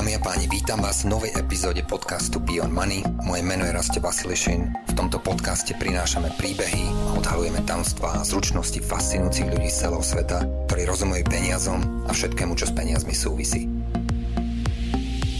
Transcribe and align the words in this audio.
Dámy 0.00 0.16
a 0.16 0.24
páni, 0.24 0.48
vítam 0.48 0.80
vás 0.80 1.04
v 1.04 1.12
novej 1.12 1.36
epizóde 1.36 1.84
podcastu 1.84 2.40
Beyond 2.40 2.72
Money. 2.72 3.04
Moje 3.20 3.44
meno 3.44 3.68
je 3.68 3.76
Raste 3.76 4.00
Vasilišin. 4.00 4.72
V 4.88 4.92
tomto 4.96 5.20
podcaste 5.20 5.76
prinášame 5.76 6.32
príbehy 6.40 6.88
a 6.88 7.20
odhalujeme 7.20 7.60
tamstvá 7.68 8.16
a 8.16 8.24
zručnosti 8.24 8.80
fascinujúcich 8.80 9.52
ľudí 9.52 9.68
z 9.68 9.76
celého 9.76 10.00
sveta, 10.00 10.40
ktorí 10.72 10.88
rozumejú 10.88 11.28
peniazom 11.28 11.84
a 12.08 12.16
všetkému, 12.16 12.56
čo 12.56 12.64
s 12.64 12.72
peniazmi 12.72 13.12
súvisí. 13.12 13.68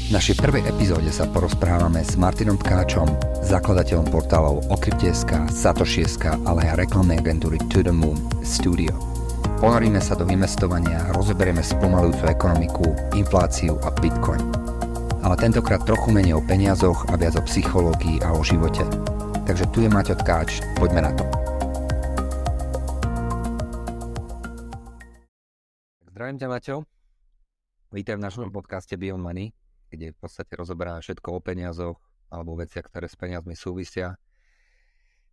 V 0.05 0.11
našej 0.13 0.37
prvej 0.37 0.69
epizóde 0.69 1.09
sa 1.09 1.25
porozprávame 1.25 2.05
s 2.05 2.21
Martinom 2.21 2.61
Tkáčom, 2.61 3.09
zakladateľom 3.41 4.13
portálov 4.13 4.69
Okrypteska, 4.69 5.49
Satošieska, 5.49 6.37
ale 6.45 6.69
aj 6.69 6.85
reklamnej 6.85 7.17
agentúry 7.17 7.57
To 7.73 7.81
The 7.81 7.97
Moon 7.97 8.21
Studio. 8.45 9.10
Ponoríme 9.61 10.01
sa 10.01 10.17
do 10.17 10.25
investovania 10.25 11.05
a 11.05 11.13
rozoberieme 11.13 11.61
spomalujúcu 11.61 12.33
ekonomiku, 12.33 13.13
infláciu 13.13 13.77
a 13.85 13.93
bitcoin. 13.93 14.41
Ale 15.21 15.37
tentokrát 15.37 15.85
trochu 15.85 16.09
menej 16.17 16.33
o 16.33 16.41
peniazoch 16.41 17.05
a 17.13 17.21
viac 17.21 17.37
o 17.37 17.45
psychológii 17.45 18.25
a 18.25 18.33
o 18.33 18.41
živote. 18.41 18.81
Takže 19.45 19.69
tu 19.69 19.85
je 19.85 19.93
Maťo 19.93 20.17
Tkáč, 20.17 20.65
poďme 20.81 21.05
na 21.05 21.13
to. 21.13 21.29
Zdravím 26.09 26.41
ťa 26.41 26.49
Maťo. 26.49 26.77
Vítaj 27.93 28.17
v 28.17 28.25
našom 28.25 28.49
podcaste 28.49 28.97
Beyond 28.97 29.21
Money, 29.21 29.53
kde 29.93 30.17
v 30.17 30.25
podstate 30.25 30.57
rozoberáme 30.57 31.05
všetko 31.05 31.37
o 31.37 31.45
peniazoch 31.45 32.01
alebo 32.33 32.57
veciach, 32.57 32.89
ktoré 32.89 33.13
s 33.13 33.21
peniazmi 33.21 33.53
súvisia. 33.53 34.17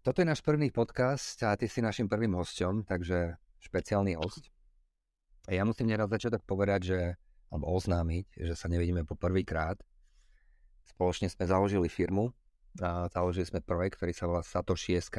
Toto 0.04 0.20
je 0.20 0.28
náš 0.28 0.44
prvý 0.44 0.68
podcast 0.76 1.40
a 1.48 1.56
ty 1.56 1.72
si 1.72 1.80
našim 1.80 2.12
prvým 2.12 2.36
hosťom, 2.36 2.84
takže 2.84 3.47
špeciálny 3.62 4.18
host. 4.18 4.50
A 5.48 5.56
ja 5.56 5.64
musím 5.64 5.90
neraz 5.90 6.12
začiatok 6.12 6.44
povedať, 6.44 6.82
že, 6.92 7.00
alebo 7.48 7.72
oznámiť, 7.72 8.44
že 8.44 8.54
sa 8.54 8.68
nevidíme 8.68 9.08
po 9.08 9.16
prvýkrát. 9.16 9.80
Spoločne 10.88 11.32
sme 11.32 11.48
založili 11.48 11.88
firmu, 11.88 12.36
a 12.82 13.10
založili 13.10 13.48
sme 13.48 13.66
projekt, 13.66 13.98
ktorý 13.98 14.14
sa 14.14 14.30
volá 14.30 14.42
Satoshi.sk. 14.46 15.18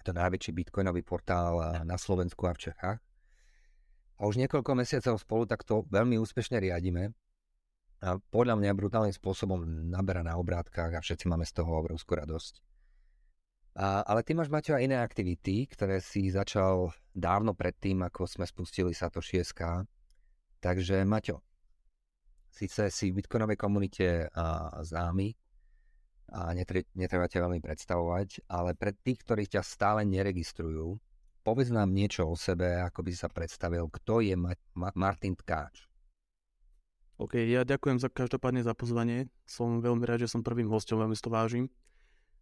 Je 0.00 0.02
to 0.02 0.16
najväčší 0.16 0.50
bitcoinový 0.56 1.04
portál 1.04 1.84
na 1.84 2.00
Slovensku 2.00 2.48
a 2.48 2.56
v 2.56 2.70
Čechách. 2.70 2.98
A 4.20 4.28
už 4.28 4.36
niekoľko 4.36 4.76
mesiacov 4.76 5.20
spolu 5.20 5.44
takto 5.48 5.84
veľmi 5.88 6.20
úspešne 6.20 6.60
riadime. 6.60 7.12
A 8.00 8.16
podľa 8.32 8.56
mňa 8.56 8.72
brutálnym 8.72 9.12
spôsobom 9.12 9.60
naberá 9.92 10.24
na 10.24 10.40
obrátkach 10.40 10.92
a 10.96 11.04
všetci 11.04 11.28
máme 11.28 11.44
z 11.44 11.60
toho 11.60 11.84
obrovskú 11.84 12.16
radosť. 12.16 12.69
Ale 13.78 14.26
ty 14.26 14.34
máš, 14.34 14.50
Maťo, 14.50 14.74
aj 14.74 14.82
iné 14.82 14.98
aktivity, 14.98 15.70
ktoré 15.70 16.02
si 16.02 16.26
začal 16.26 16.90
dávno 17.14 17.54
predtým, 17.54 18.02
ako 18.02 18.26
sme 18.26 18.42
spustili 18.42 18.90
Satoshi 18.90 19.38
SK. 19.38 19.86
Takže, 20.58 21.06
Maťo, 21.06 21.38
síce 22.50 22.90
si 22.90 23.14
v 23.14 23.22
Bitcoinovej 23.22 23.54
komunite 23.54 24.26
a, 24.34 24.74
známy 24.82 25.32
a 26.34 26.54
netre, 26.54 26.86
netreba 26.98 27.30
ťa 27.30 27.46
veľmi 27.46 27.62
predstavovať, 27.62 28.50
ale 28.50 28.74
pre 28.74 28.94
tých, 28.94 29.22
ktorí 29.22 29.46
ťa 29.50 29.62
stále 29.62 30.02
neregistrujú, 30.02 30.98
povedz 31.46 31.70
nám 31.70 31.94
niečo 31.94 32.26
o 32.26 32.34
sebe, 32.34 32.74
ako 32.74 33.06
by 33.06 33.12
sa 33.14 33.30
predstavil, 33.30 33.86
kto 33.86 34.22
je 34.22 34.34
Ma- 34.34 34.54
Ma- 34.74 34.94
Martin 34.98 35.38
Tkáč. 35.38 35.86
OK, 37.22 37.36
ja 37.36 37.62
ďakujem 37.66 38.00
za 38.00 38.08
každopádne 38.08 38.64
za 38.64 38.72
pozvanie. 38.72 39.28
Som 39.44 39.82
veľmi 39.84 40.06
rád, 40.08 40.24
že 40.24 40.32
som 40.32 40.40
prvým 40.40 40.70
hostom, 40.72 41.02
veľmi 41.02 41.16
to 41.18 41.28
vážim 41.28 41.66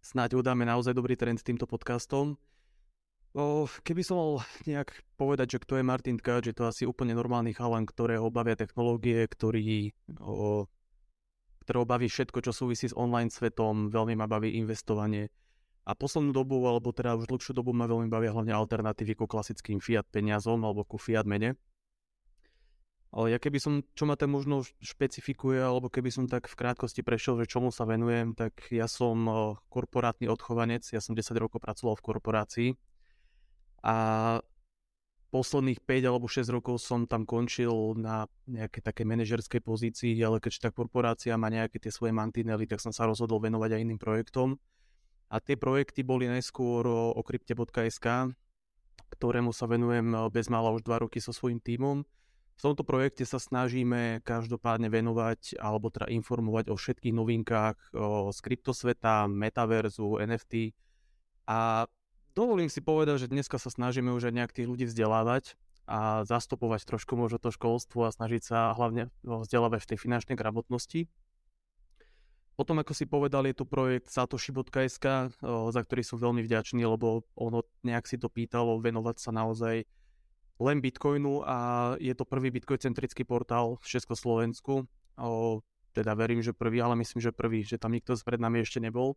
snáď 0.02 0.38
udáme 0.38 0.64
naozaj 0.64 0.94
dobrý 0.94 1.18
trend 1.18 1.42
týmto 1.42 1.66
podcastom. 1.66 2.38
O, 3.36 3.68
keby 3.84 4.00
som 4.00 4.16
mal 4.16 4.30
nejak 4.64 5.04
povedať, 5.20 5.58
že 5.58 5.62
kto 5.62 5.78
je 5.78 5.84
Martin 5.84 6.16
Tkač, 6.16 6.48
je 6.48 6.56
to 6.56 6.64
asi 6.64 6.88
úplne 6.88 7.12
normálny 7.12 7.52
chalan, 7.52 7.84
ktorého 7.84 8.32
bavia 8.32 8.56
technológie, 8.56 9.28
ktorý, 9.28 9.92
o, 10.18 10.64
ktorého 11.62 11.84
baví 11.84 12.08
všetko, 12.08 12.40
čo 12.40 12.52
súvisí 12.56 12.88
s 12.88 12.96
online 12.96 13.28
svetom, 13.28 13.92
veľmi 13.92 14.16
ma 14.16 14.24
baví 14.24 14.56
investovanie. 14.56 15.28
A 15.88 15.96
poslednú 15.96 16.32
dobu, 16.36 16.60
alebo 16.68 16.92
teda 16.92 17.16
už 17.16 17.28
dlhšiu 17.28 17.56
dobu 17.56 17.72
ma 17.72 17.88
veľmi 17.88 18.08
bavia 18.12 18.32
hlavne 18.32 18.52
alternatívy 18.52 19.16
ku 19.16 19.24
klasickým 19.24 19.80
fiat 19.80 20.04
peniazom 20.08 20.60
alebo 20.64 20.84
ku 20.84 21.00
fiat 21.00 21.24
mene. 21.24 21.56
Ale 23.08 23.32
ja 23.32 23.40
keby 23.40 23.56
som, 23.56 23.80
čo 23.96 24.04
ma 24.04 24.20
tam 24.20 24.36
možno 24.36 24.60
špecifikuje, 24.84 25.56
alebo 25.64 25.88
keby 25.88 26.12
som 26.12 26.28
tak 26.28 26.44
v 26.44 26.58
krátkosti 26.60 27.00
prešiel, 27.00 27.40
že 27.40 27.48
čomu 27.48 27.72
sa 27.72 27.88
venujem, 27.88 28.36
tak 28.36 28.68
ja 28.68 28.84
som 28.84 29.24
korporátny 29.72 30.28
odchovanec, 30.28 30.84
ja 30.92 31.00
som 31.00 31.16
10 31.16 31.32
rokov 31.40 31.64
pracoval 31.64 31.96
v 31.96 32.04
korporácii. 32.04 32.70
A 33.80 33.96
posledných 35.32 35.80
5 35.80 36.04
alebo 36.04 36.28
6 36.28 36.52
rokov 36.52 36.84
som 36.84 37.08
tam 37.08 37.24
končil 37.24 37.72
na 37.96 38.28
nejakej 38.44 38.84
také 38.84 39.08
manažerskej 39.08 39.64
pozícii, 39.64 40.12
ale 40.20 40.36
keďže 40.36 40.68
tá 40.68 40.70
korporácia 40.72 41.32
má 41.40 41.48
nejaké 41.48 41.80
tie 41.80 41.88
svoje 41.88 42.12
mantinely, 42.12 42.68
tak 42.68 42.84
som 42.84 42.92
sa 42.92 43.08
rozhodol 43.08 43.40
venovať 43.40 43.72
aj 43.72 43.80
iným 43.88 44.00
projektom. 44.00 44.60
A 45.32 45.40
tie 45.40 45.56
projekty 45.56 46.04
boli 46.04 46.28
najskôr 46.28 46.84
o 46.88 47.20
krypte.sk, 47.24 48.36
ktorému 49.16 49.56
sa 49.56 49.64
venujem 49.64 50.12
bezmála 50.28 50.76
už 50.76 50.84
2 50.84 51.08
roky 51.08 51.24
so 51.24 51.32
svojím 51.32 51.64
tímom 51.64 52.04
v 52.58 52.66
tomto 52.66 52.82
projekte 52.82 53.22
sa 53.22 53.38
snažíme 53.38 54.18
každopádne 54.26 54.90
venovať 54.90 55.62
alebo 55.62 55.94
teda 55.94 56.10
informovať 56.10 56.74
o 56.74 56.76
všetkých 56.76 57.14
novinkách 57.14 57.78
o, 57.94 58.34
z 58.34 58.38
kryptosveta, 58.42 59.30
metaverzu, 59.30 60.18
NFT 60.18 60.74
a 61.46 61.86
dovolím 62.34 62.66
si 62.66 62.82
povedať, 62.82 63.24
že 63.24 63.30
dneska 63.30 63.62
sa 63.62 63.70
snažíme 63.70 64.10
už 64.10 64.28
aj 64.28 64.34
nejak 64.34 64.52
tých 64.52 64.66
ľudí 64.66 64.90
vzdelávať 64.90 65.54
a 65.86 66.26
zastupovať 66.26 66.82
trošku 66.84 67.14
možno 67.14 67.38
to 67.38 67.54
školstvo 67.54 68.10
a 68.10 68.12
snažiť 68.12 68.42
sa 68.42 68.74
hlavne 68.74 69.08
vzdelávať 69.22 69.86
v 69.86 69.88
tej 69.94 69.98
finančnej 70.02 70.34
gramotnosti. 70.34 71.06
Potom, 72.58 72.82
ako 72.82 72.90
si 72.90 73.06
povedal, 73.06 73.46
je 73.46 73.54
tu 73.54 73.64
projekt 73.70 74.10
satoshi.sk, 74.10 75.06
za 75.46 75.80
ktorý 75.86 76.02
som 76.02 76.18
veľmi 76.18 76.42
vďačný, 76.42 76.82
lebo 76.82 77.22
ono 77.38 77.62
nejak 77.86 78.10
si 78.10 78.18
to 78.18 78.26
pýtalo 78.26 78.82
venovať 78.82 79.16
sa 79.22 79.30
naozaj 79.30 79.86
len 80.58 80.82
Bitcoinu 80.82 81.46
a 81.46 81.56
je 82.02 82.14
to 82.18 82.26
prvý 82.26 82.50
Bitcoin-centrický 82.50 83.22
portál 83.22 83.78
v 83.78 83.86
Československu. 83.86 84.84
O, 85.18 85.62
teda 85.94 86.14
verím, 86.18 86.42
že 86.42 86.54
prvý, 86.54 86.82
ale 86.82 86.98
myslím, 86.98 87.22
že 87.22 87.30
prvý, 87.30 87.62
že 87.62 87.78
tam 87.78 87.94
nikto 87.94 88.14
pred 88.22 88.42
nami 88.42 88.62
ešte 88.62 88.82
nebol. 88.82 89.14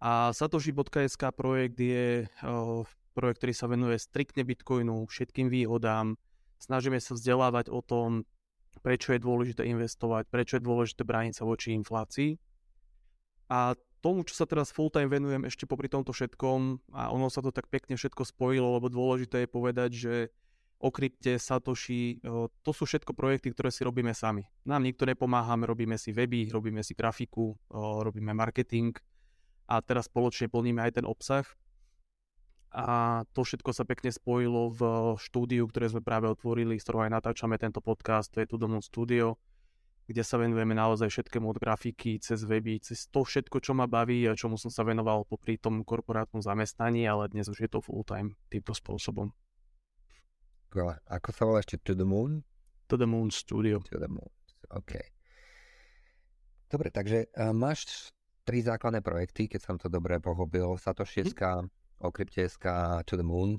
A 0.00 0.32
Satoshi.sk 0.32 1.22
projekt 1.32 1.80
je 1.80 2.28
o, 2.44 2.84
projekt, 3.12 3.44
ktorý 3.44 3.52
sa 3.56 3.66
venuje 3.68 3.96
striktne 4.00 4.44
Bitcoinu, 4.44 5.08
všetkým 5.08 5.48
výhodám. 5.48 6.16
Snažíme 6.60 7.00
sa 7.00 7.16
vzdelávať 7.16 7.72
o 7.72 7.80
tom, 7.80 8.28
prečo 8.84 9.12
je 9.16 9.20
dôležité 9.20 9.64
investovať, 9.64 10.28
prečo 10.28 10.56
je 10.56 10.64
dôležité 10.64 11.04
brániť 11.04 11.40
sa 11.40 11.44
voči 11.48 11.72
inflácii. 11.76 12.36
A 13.50 13.74
tomu, 14.00 14.24
čo 14.24 14.32
sa 14.32 14.48
teraz 14.48 14.72
full 14.72 14.88
time 14.88 15.12
venujem 15.12 15.44
ešte 15.44 15.68
popri 15.68 15.88
tomto 15.92 16.16
všetkom, 16.16 16.92
a 16.96 17.12
ono 17.12 17.28
sa 17.28 17.44
to 17.44 17.52
tak 17.52 17.68
pekne 17.68 18.00
všetko 18.00 18.24
spojilo, 18.24 18.80
lebo 18.80 18.88
dôležité 18.88 19.44
je 19.44 19.48
povedať, 19.50 19.90
že 19.92 20.14
o 20.80 20.88
krypte, 20.88 21.36
Satoshi, 21.36 22.24
to 22.64 22.70
sú 22.72 22.88
všetko 22.88 23.12
projekty, 23.12 23.52
ktoré 23.52 23.68
si 23.68 23.84
robíme 23.84 24.16
sami. 24.16 24.48
Nám 24.64 24.88
nikto 24.88 25.04
nepomáhame, 25.04 25.68
robíme 25.68 26.00
si 26.00 26.08
weby, 26.08 26.48
robíme 26.48 26.80
si 26.80 26.96
grafiku, 26.96 27.52
robíme 28.00 28.32
marketing 28.32 28.96
a 29.68 29.84
teraz 29.84 30.08
spoločne 30.08 30.48
plníme 30.48 30.80
aj 30.80 30.96
ten 30.96 31.04
obsah. 31.04 31.44
A 32.70 33.20
to 33.36 33.42
všetko 33.44 33.76
sa 33.76 33.84
pekne 33.84 34.14
spojilo 34.14 34.70
v 34.72 34.80
štúdiu, 35.20 35.68
ktoré 35.68 35.90
sme 35.90 36.00
práve 36.00 36.30
otvorili, 36.30 36.78
z 36.78 36.86
ktorého 36.86 37.04
aj 37.10 37.12
natáčame 37.18 37.60
tento 37.60 37.82
podcast, 37.82 38.30
to 38.32 38.40
je 38.40 38.48
Tudomon 38.48 38.80
Studio, 38.80 39.36
kde 40.06 40.22
sa 40.24 40.38
venujeme 40.38 40.72
naozaj 40.78 41.10
všetkému 41.10 41.50
od 41.50 41.58
grafiky, 41.58 42.22
cez 42.22 42.46
weby, 42.46 42.78
cez 42.80 43.10
to 43.10 43.26
všetko, 43.26 43.58
čo 43.58 43.74
ma 43.74 43.90
baví 43.90 44.22
a 44.30 44.38
čomu 44.38 44.54
som 44.54 44.70
sa 44.70 44.86
venoval 44.86 45.26
popri 45.26 45.58
tom 45.58 45.82
korporátnom 45.82 46.40
zamestnaní, 46.40 47.04
ale 47.10 47.28
dnes 47.28 47.50
už 47.50 47.58
je 47.58 47.70
to 47.70 47.82
full 47.82 48.06
time 48.06 48.38
týmto 48.48 48.72
spôsobom. 48.72 49.34
Skvelé. 50.70 51.02
Ako 51.10 51.34
sa 51.34 51.42
volá 51.50 51.58
ešte 51.58 51.82
To 51.82 51.98
the 51.98 52.06
Moon? 52.06 52.46
To 52.86 52.94
the 52.94 53.02
Moon 53.02 53.26
Studio. 53.34 53.82
To 53.90 53.98
the 53.98 54.06
Moon. 54.06 54.30
OK. 54.70 55.02
Dobre, 56.70 56.94
takže 56.94 57.26
uh, 57.34 57.50
máš 57.50 58.14
tri 58.46 58.62
základné 58.62 59.02
projekty, 59.02 59.50
keď 59.50 59.60
som 59.66 59.74
to 59.82 59.90
dobre 59.90 60.22
pochopil. 60.22 60.78
Satoshi.sk, 60.78 61.42
hm. 61.42 61.66
Okrypte.sk 62.06 62.66
To 63.02 63.14
the 63.18 63.26
Moon. 63.26 63.58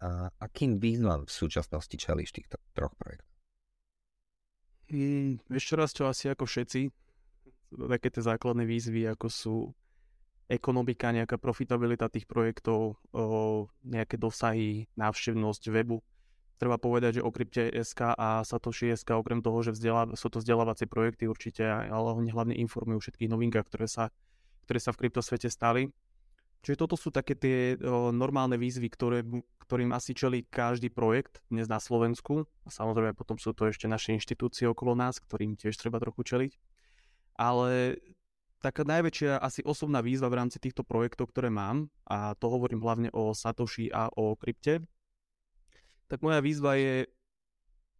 A 0.00 0.32
akým 0.40 0.80
výzvam 0.80 1.28
v 1.28 1.32
súčasnosti 1.36 1.92
čelíš 2.00 2.32
týchto 2.32 2.56
troch 2.72 2.96
projektov? 2.96 3.28
Hmm, 4.88 5.36
ešte 5.52 5.76
raz, 5.76 5.92
čo 5.92 6.08
asi 6.08 6.32
ako 6.32 6.48
všetci. 6.48 6.88
Také 7.76 8.08
tie 8.08 8.24
základné 8.24 8.64
výzvy, 8.64 9.04
ako 9.12 9.26
sú 9.28 9.56
ekonomika, 10.56 11.10
nejaká 11.10 11.36
profitabilita 11.36 12.08
tých 12.08 12.24
projektov, 12.24 12.96
o, 13.10 13.66
nejaké 13.84 14.16
dosahy, 14.16 14.86
návštevnosť 14.94 15.62
webu. 15.74 16.00
Treba 16.54 16.78
povedať, 16.78 17.18
že 17.18 17.26
o 17.26 17.34
SK 17.34 18.14
a 18.14 18.46
Satoshi 18.46 18.94
SK, 18.94 19.18
okrem 19.18 19.42
toho, 19.42 19.58
že 19.66 19.74
vzdelá, 19.74 20.14
sú 20.14 20.30
to 20.30 20.38
vzdelávacie 20.38 20.86
projekty 20.86 21.26
určite, 21.26 21.66
ale 21.66 22.14
oni 22.14 22.30
hlavne 22.30 22.54
informujú 22.54 23.02
všetkých 23.02 23.28
novinkách, 23.28 23.66
ktoré 23.66 23.90
sa, 23.90 24.14
ktoré 24.64 24.78
sa 24.78 24.94
v 24.94 25.04
kryptosvete 25.04 25.50
stali, 25.50 25.90
Čiže 26.64 26.80
toto 26.80 26.96
sú 26.96 27.12
také 27.12 27.36
tie 27.36 27.76
o, 27.76 28.08
normálne 28.08 28.56
výzvy, 28.56 28.88
ktoré, 28.88 29.20
ktorým 29.68 29.92
asi 29.92 30.16
čelí 30.16 30.48
každý 30.48 30.88
projekt 30.88 31.44
dnes 31.52 31.68
na 31.68 31.76
Slovensku. 31.76 32.48
A 32.64 32.68
samozrejme 32.72 33.12
potom 33.12 33.36
sú 33.36 33.52
to 33.52 33.68
ešte 33.68 33.84
naše 33.84 34.16
inštitúcie 34.16 34.64
okolo 34.64 34.96
nás, 34.96 35.20
ktorým 35.20 35.60
tiež 35.60 35.76
treba 35.76 36.00
trochu 36.00 36.24
čeliť. 36.24 36.52
Ale 37.36 38.00
taká 38.64 38.88
najväčšia 38.88 39.36
asi 39.36 39.60
osobná 39.60 40.00
výzva 40.00 40.32
v 40.32 40.40
rámci 40.40 40.56
týchto 40.56 40.80
projektov, 40.80 41.28
ktoré 41.28 41.52
mám, 41.52 41.92
a 42.08 42.32
to 42.40 42.48
hovorím 42.48 42.80
hlavne 42.80 43.12
o 43.12 43.36
Satoshi 43.36 43.92
a 43.92 44.08
o 44.16 44.32
krypte, 44.32 44.80
tak 46.08 46.24
moja 46.24 46.40
výzva 46.40 46.80
je 46.80 47.04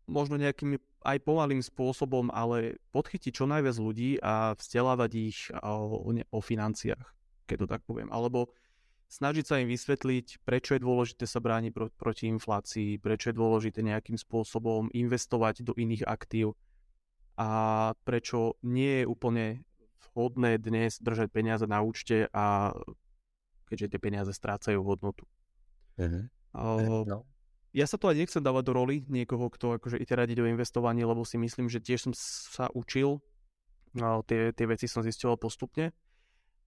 možno 0.08 0.40
nejakým 0.40 0.81
aj 1.05 1.20
pomalým 1.20 1.61
spôsobom, 1.61 2.32
ale 2.32 2.81
podchytiť 2.96 3.32
čo 3.37 3.44
najviac 3.44 3.76
ľudí 3.76 4.16
a 4.25 4.56
vzdelávať 4.56 5.11
ich 5.20 5.52
o, 5.52 6.16
o 6.32 6.40
financiách 6.40 7.14
keď 7.46 7.56
to 7.64 7.66
tak 7.69 7.82
poviem. 7.84 8.08
Alebo 8.11 8.50
snažiť 9.12 9.44
sa 9.44 9.61
im 9.61 9.69
vysvetliť, 9.69 10.43
prečo 10.43 10.75
je 10.75 10.84
dôležité 10.84 11.25
sa 11.28 11.38
brániť 11.38 11.72
pro, 11.72 11.87
proti 11.93 12.26
inflácii, 12.32 12.99
prečo 12.99 13.31
je 13.31 13.38
dôležité 13.38 13.84
nejakým 13.84 14.16
spôsobom 14.16 14.88
investovať 14.90 15.62
do 15.62 15.76
iných 15.76 16.08
aktív 16.08 16.56
a 17.37 17.93
prečo 18.06 18.58
nie 18.64 19.02
je 19.02 19.05
úplne 19.06 19.44
vhodné 20.12 20.60
dnes 20.60 21.00
držať 21.00 21.32
peniaze 21.32 21.64
na 21.64 21.80
účte 21.80 22.28
a 22.34 22.76
keďže 23.70 23.96
tie 23.96 24.00
peniaze 24.00 24.32
strácajú 24.34 24.84
hodnotu. 24.84 25.24
Uh-huh. 25.96 26.28
Uh, 26.52 27.04
no. 27.08 27.18
Ja 27.74 27.90
sa 27.90 27.98
to 27.98 28.06
aj 28.12 28.20
nechcem 28.20 28.42
dávať 28.44 28.70
do 28.70 28.72
roli 28.76 28.96
niekoho, 29.10 29.50
kto 29.50 29.80
akože 29.80 29.98
ide 29.98 30.14
radiť 30.14 30.38
o 30.42 30.50
investovaní, 30.50 31.02
lebo 31.02 31.26
si 31.26 31.40
myslím, 31.40 31.66
že 31.66 31.82
tiež 31.82 32.06
som 32.06 32.12
sa 32.14 32.70
učil, 32.70 33.18
no, 33.98 34.22
tie, 34.22 34.54
tie 34.54 34.66
veci 34.70 34.86
som 34.86 35.02
zistil 35.02 35.34
postupne 35.34 35.90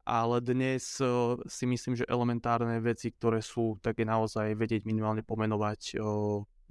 ale 0.07 0.39
dnes 0.39 1.03
si 1.51 1.65
myslím, 1.67 1.99
že 1.99 2.07
elementárne 2.07 2.79
veci, 2.79 3.11
ktoré 3.11 3.43
sú, 3.43 3.75
tak 3.83 3.99
je 3.99 4.07
naozaj 4.07 4.55
vedieť 4.55 4.87
minimálne 4.87 5.19
pomenovať 5.19 5.99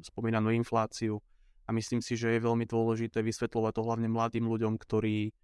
spomínanú 0.01 0.57
infláciu. 0.57 1.21
A 1.69 1.71
myslím 1.77 2.01
si, 2.01 2.17
že 2.17 2.33
je 2.33 2.47
veľmi 2.49 2.65
dôležité 2.65 3.21
vysvetľovať 3.21 3.73
to 3.77 3.85
hlavne 3.85 4.09
mladým 4.09 4.49
ľuďom, 4.49 4.81
ktorí, 4.81 5.37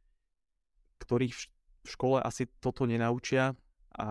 ktorých 1.03 1.35
v 1.83 1.89
škole 1.89 2.23
asi 2.23 2.47
toto 2.63 2.87
nenaučia 2.87 3.59
a 3.93 4.09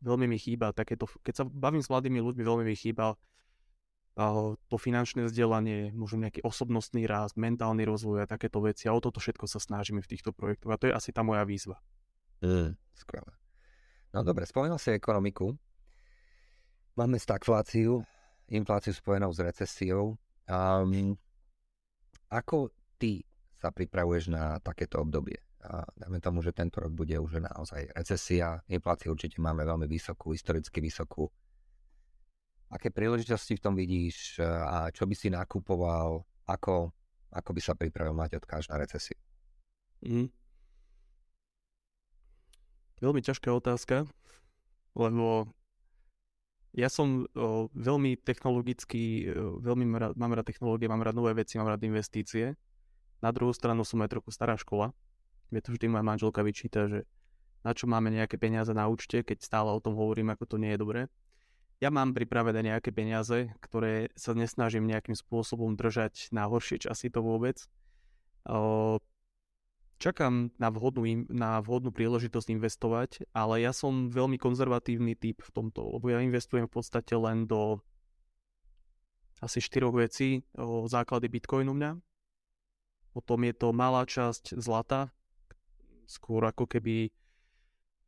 veľmi 0.00 0.26
mi 0.26 0.38
chýba 0.40 0.72
takéto, 0.72 1.06
keď 1.22 1.34
sa 1.36 1.44
bavím 1.46 1.84
s 1.84 1.92
mladými 1.92 2.18
ľuďmi, 2.18 2.42
veľmi 2.42 2.64
mi 2.66 2.74
chýba 2.74 3.14
to 4.68 4.76
finančné 4.76 5.24
vzdelanie, 5.24 5.88
možno 5.96 6.28
nejaký 6.28 6.44
osobnostný 6.44 7.08
rast, 7.08 7.40
mentálny 7.40 7.88
rozvoj 7.88 8.24
a 8.24 8.26
takéto 8.28 8.60
veci. 8.60 8.84
A 8.84 8.92
o 8.92 9.00
toto 9.00 9.24
všetko 9.24 9.48
sa 9.48 9.56
snažíme 9.56 10.04
v 10.04 10.10
týchto 10.10 10.36
projektoch. 10.36 10.68
A 10.68 10.76
to 10.76 10.88
je 10.88 10.92
asi 10.92 11.16
tá 11.16 11.24
moja 11.24 11.48
výzva. 11.48 11.80
Mm, 12.44 12.76
skvelé. 12.92 13.32
No 14.12 14.20
dobre, 14.20 14.44
spomínal 14.44 14.76
si 14.76 14.92
ekonomiku. 14.92 15.56
Máme 16.92 17.16
stagfláciu, 17.16 18.04
infláciu 18.52 18.92
spojenú 18.92 19.32
s 19.32 19.40
recesiou. 19.40 20.20
Um, 20.44 21.16
ako 22.28 22.68
ty 23.00 23.24
sa 23.56 23.72
pripravuješ 23.72 24.28
na 24.28 24.60
takéto 24.60 25.00
obdobie? 25.00 25.40
A 25.62 25.86
dáme 25.94 26.18
tomu, 26.18 26.42
že 26.42 26.50
tento 26.50 26.82
rok 26.82 26.90
bude 26.90 27.14
už 27.14 27.38
naozaj 27.38 27.94
recesia. 27.94 28.58
Infláciu 28.66 29.14
určite 29.14 29.38
máme 29.38 29.62
veľmi 29.62 29.86
vysokú, 29.86 30.34
historicky 30.34 30.82
vysokú. 30.82 31.30
Aké 32.72 32.90
príležitosti 32.90 33.54
v 33.54 33.62
tom 33.62 33.74
vidíš 33.78 34.42
a 34.42 34.90
čo 34.90 35.06
by 35.06 35.14
si 35.14 35.30
nakupoval? 35.30 36.24
Ako, 36.50 36.90
ako 37.30 37.50
by 37.54 37.60
sa 37.62 37.78
pripravil 37.78 38.16
mať 38.16 38.42
odkáž 38.42 38.66
na 38.72 38.80
recesiu? 38.80 39.14
Mm. 40.02 40.32
Veľmi 42.98 43.22
ťažká 43.22 43.54
otázka, 43.54 44.06
lebo 44.98 45.46
ja 46.72 46.88
som 46.88 47.28
o, 47.36 47.68
veľmi 47.76 48.18
technologický, 48.18 49.30
o, 49.30 49.60
veľmi 49.60 49.84
rád, 49.94 50.12
mám 50.16 50.32
rád 50.32 50.48
technológie, 50.48 50.88
mám 50.88 51.04
rád 51.04 51.14
nové 51.14 51.36
veci, 51.36 51.60
mám 51.60 51.68
rád 51.70 51.84
investície. 51.84 52.56
Na 53.20 53.30
druhú 53.30 53.52
stranu 53.52 53.84
som 53.84 54.00
aj 54.00 54.16
trochu 54.16 54.32
stará 54.32 54.56
škola. 54.56 54.90
Mne 55.52 55.60
to 55.60 55.76
vždy 55.76 55.86
moja 55.92 56.00
manželka 56.00 56.40
vyčíta, 56.40 56.88
že 56.88 57.04
na 57.60 57.76
čo 57.76 57.84
máme 57.84 58.08
nejaké 58.08 58.40
peniaze 58.40 58.72
na 58.72 58.88
účte, 58.88 59.20
keď 59.20 59.44
stále 59.44 59.68
o 59.70 59.78
tom 59.84 59.94
hovorím, 59.94 60.32
ako 60.32 60.44
to 60.48 60.56
nie 60.56 60.72
je 60.72 60.80
dobré. 60.80 61.00
Ja 61.78 61.92
mám 61.92 62.16
pripravené 62.16 62.62
nejaké 62.72 62.90
peniaze, 62.94 63.52
ktoré 63.60 64.08
sa 64.16 64.32
nesnažím 64.32 64.88
nejakým 64.88 65.18
spôsobom 65.18 65.74
držať 65.76 66.32
na 66.32 66.48
horšie 66.48 66.88
časy 66.88 67.12
to 67.12 67.20
vôbec. 67.20 67.58
Čakám 70.02 70.50
na 70.58 70.68
vhodnú, 70.74 71.26
na 71.30 71.62
vhodnú 71.62 71.94
príležitosť 71.94 72.50
investovať, 72.50 73.10
ale 73.30 73.62
ja 73.62 73.70
som 73.70 74.10
veľmi 74.10 74.34
konzervatívny 74.34 75.14
typ 75.14 75.42
v 75.46 75.50
tomto, 75.54 75.98
lebo 75.98 76.10
ja 76.10 76.18
investujem 76.18 76.66
v 76.66 76.74
podstate 76.74 77.14
len 77.14 77.46
do 77.46 77.78
asi 79.38 79.62
štyroch 79.62 79.94
vecí. 79.94 80.42
O 80.58 80.90
základy 80.90 81.30
Bitcoinu 81.30 81.70
mňa, 81.74 81.98
potom 83.14 83.42
je 83.46 83.54
to 83.54 83.70
malá 83.70 84.02
časť 84.02 84.58
zlata, 84.58 85.14
skôr 86.06 86.44
ako 86.48 86.66
keby 86.68 87.10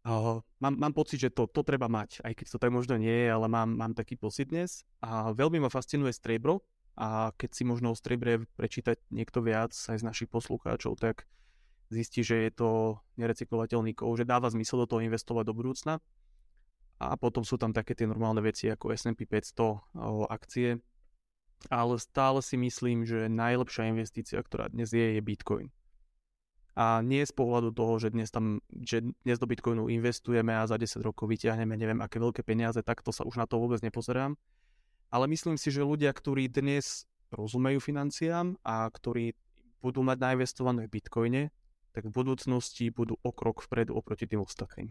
Uh, 0.05 0.45
mám, 0.61 0.77
mám 0.77 0.93
pocit, 0.93 1.17
že 1.17 1.33
to, 1.33 1.49
to 1.49 1.65
treba 1.65 1.89
mať, 1.89 2.21
aj 2.29 2.37
keď 2.37 2.47
to 2.53 2.61
tak 2.61 2.69
možno 2.69 3.01
nie 3.01 3.25
je, 3.25 3.29
ale 3.33 3.49
mám, 3.49 3.73
mám 3.73 3.97
taký 3.97 4.21
pocit 4.21 4.53
dnes. 4.53 4.85
A 5.01 5.33
veľmi 5.33 5.57
ma 5.65 5.73
fascinuje 5.73 6.13
striebro 6.13 6.61
a 7.01 7.33
keď 7.41 7.51
si 7.57 7.63
možno 7.65 7.91
o 7.91 7.97
striebre 7.97 8.45
prečítať 8.55 9.01
niekto 9.09 9.41
viac 9.41 9.73
aj 9.73 9.99
z 9.99 10.05
našich 10.05 10.29
poslucháčov, 10.29 11.01
tak 11.01 11.25
zistí, 11.89 12.21
že 12.21 12.37
je 12.37 12.53
to 12.53 13.01
nerecyklovateľný 13.17 13.97
kov, 13.97 14.21
že 14.21 14.29
dáva 14.29 14.53
zmysel 14.53 14.85
do 14.85 14.91
toho 14.93 15.01
investovať 15.03 15.45
do 15.49 15.57
budúcna. 15.57 16.05
A 17.03 17.19
potom 17.19 17.43
sú 17.43 17.59
tam 17.59 17.75
také 17.75 17.99
tie 17.99 18.07
normálne 18.07 18.39
veci 18.45 18.71
ako 18.71 18.95
S&P 18.95 19.27
500 19.27 19.57
o, 19.59 19.75
akcie. 20.31 20.79
Ale 21.73 21.97
stále 21.99 22.45
si 22.45 22.61
myslím, 22.61 23.03
že 23.09 23.33
najlepšia 23.33 23.91
investícia, 23.91 24.39
ktorá 24.39 24.71
dnes 24.71 24.95
je, 24.95 25.19
je 25.19 25.21
Bitcoin. 25.25 25.73
A 26.75 27.07
nie 27.07 27.23
z 27.23 27.31
pohľadu 27.31 27.71
toho, 27.71 28.03
že 28.03 28.11
dnes, 28.11 28.35
tam, 28.35 28.59
že 28.75 29.07
dnes 29.23 29.39
do 29.39 29.47
Bitcoinu 29.47 29.87
investujeme 29.87 30.59
a 30.59 30.67
za 30.67 30.75
10 30.75 31.07
rokov 31.07 31.31
vyťahneme 31.31 31.79
neviem 31.79 32.03
aké 32.03 32.19
veľké 32.19 32.43
peniaze, 32.43 32.83
tak 32.83 32.99
to 33.07 33.15
sa 33.15 33.23
už 33.23 33.39
na 33.39 33.47
to 33.47 33.63
vôbec 33.63 33.79
nepozerám. 33.79 34.35
Ale 35.15 35.31
myslím 35.31 35.55
si, 35.55 35.71
že 35.71 35.87
ľudia, 35.87 36.11
ktorí 36.11 36.51
dnes 36.51 37.07
rozumejú 37.31 37.79
financiám 37.79 38.59
a 38.67 38.91
ktorí 38.91 39.39
budú 39.79 40.03
mať 40.03 40.19
nainvestované 40.19 40.91
v 40.91 40.99
Bitcoine, 40.99 41.43
tak 41.95 42.11
v 42.11 42.17
budúcnosti 42.17 42.91
budú 42.91 43.15
o 43.23 43.31
krok 43.31 43.63
vpredu 43.63 43.95
oproti 43.95 44.27
tým 44.27 44.43
ostatným. 44.43 44.91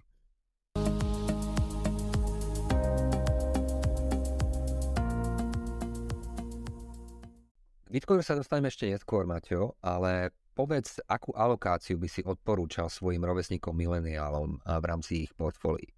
Bitcoinu 7.92 8.26
sa 8.26 8.34
dostaneme 8.34 8.74
ešte 8.74 8.90
neskôr, 8.90 9.28
Maťo, 9.30 9.78
ale 9.84 10.34
povedz, 10.54 11.02
akú 11.10 11.34
alokáciu 11.34 11.98
by 11.98 12.08
si 12.08 12.22
odporúčal 12.22 12.88
svojim 12.88 13.26
rovesníkom 13.26 13.74
mileniálom 13.74 14.62
v 14.62 14.86
rámci 14.86 15.28
ich 15.28 15.32
portfólií? 15.34 15.90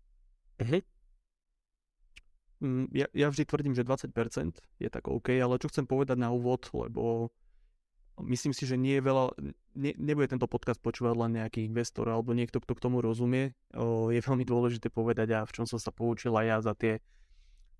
Uh-huh. 0.63 0.81
Ja, 2.95 3.11
ja 3.11 3.27
vždy 3.27 3.43
tvrdím, 3.43 3.75
že 3.75 3.83
20% 3.83 4.15
je 4.79 4.89
tak 4.89 5.05
OK, 5.11 5.35
ale 5.35 5.59
čo 5.59 5.67
chcem 5.67 5.83
povedať 5.83 6.15
na 6.15 6.31
úvod, 6.31 6.63
lebo 6.71 7.29
myslím 8.23 8.55
si, 8.55 8.63
že 8.63 8.79
nie 8.79 8.97
je 8.97 9.03
veľa, 9.03 9.23
ne, 9.75 9.91
nebude 9.99 10.31
tento 10.31 10.47
podcast 10.47 10.79
počúvať 10.79 11.15
len 11.19 11.31
nejaký 11.35 11.67
investor 11.67 12.07
alebo 12.07 12.31
niekto, 12.31 12.63
kto 12.63 12.73
k 12.79 12.83
tomu 12.87 13.03
rozumie. 13.03 13.51
O, 13.75 14.07
je 14.07 14.23
veľmi 14.23 14.47
dôležité 14.47 14.87
povedať 14.87 15.35
a 15.35 15.43
v 15.43 15.51
čom 15.51 15.67
som 15.67 15.75
sa 15.75 15.91
poučil 15.91 16.31
aj 16.31 16.45
ja 16.47 16.57
za 16.63 16.73
tie, 16.79 17.03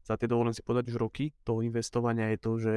za 0.05 0.21
tie 0.21 0.29
dovolím 0.29 0.53
si 0.53 0.61
povedať 0.61 0.93
už 0.93 1.01
roky 1.01 1.33
toho 1.41 1.65
investovania 1.65 2.29
je 2.29 2.39
to, 2.39 2.51
že 2.61 2.75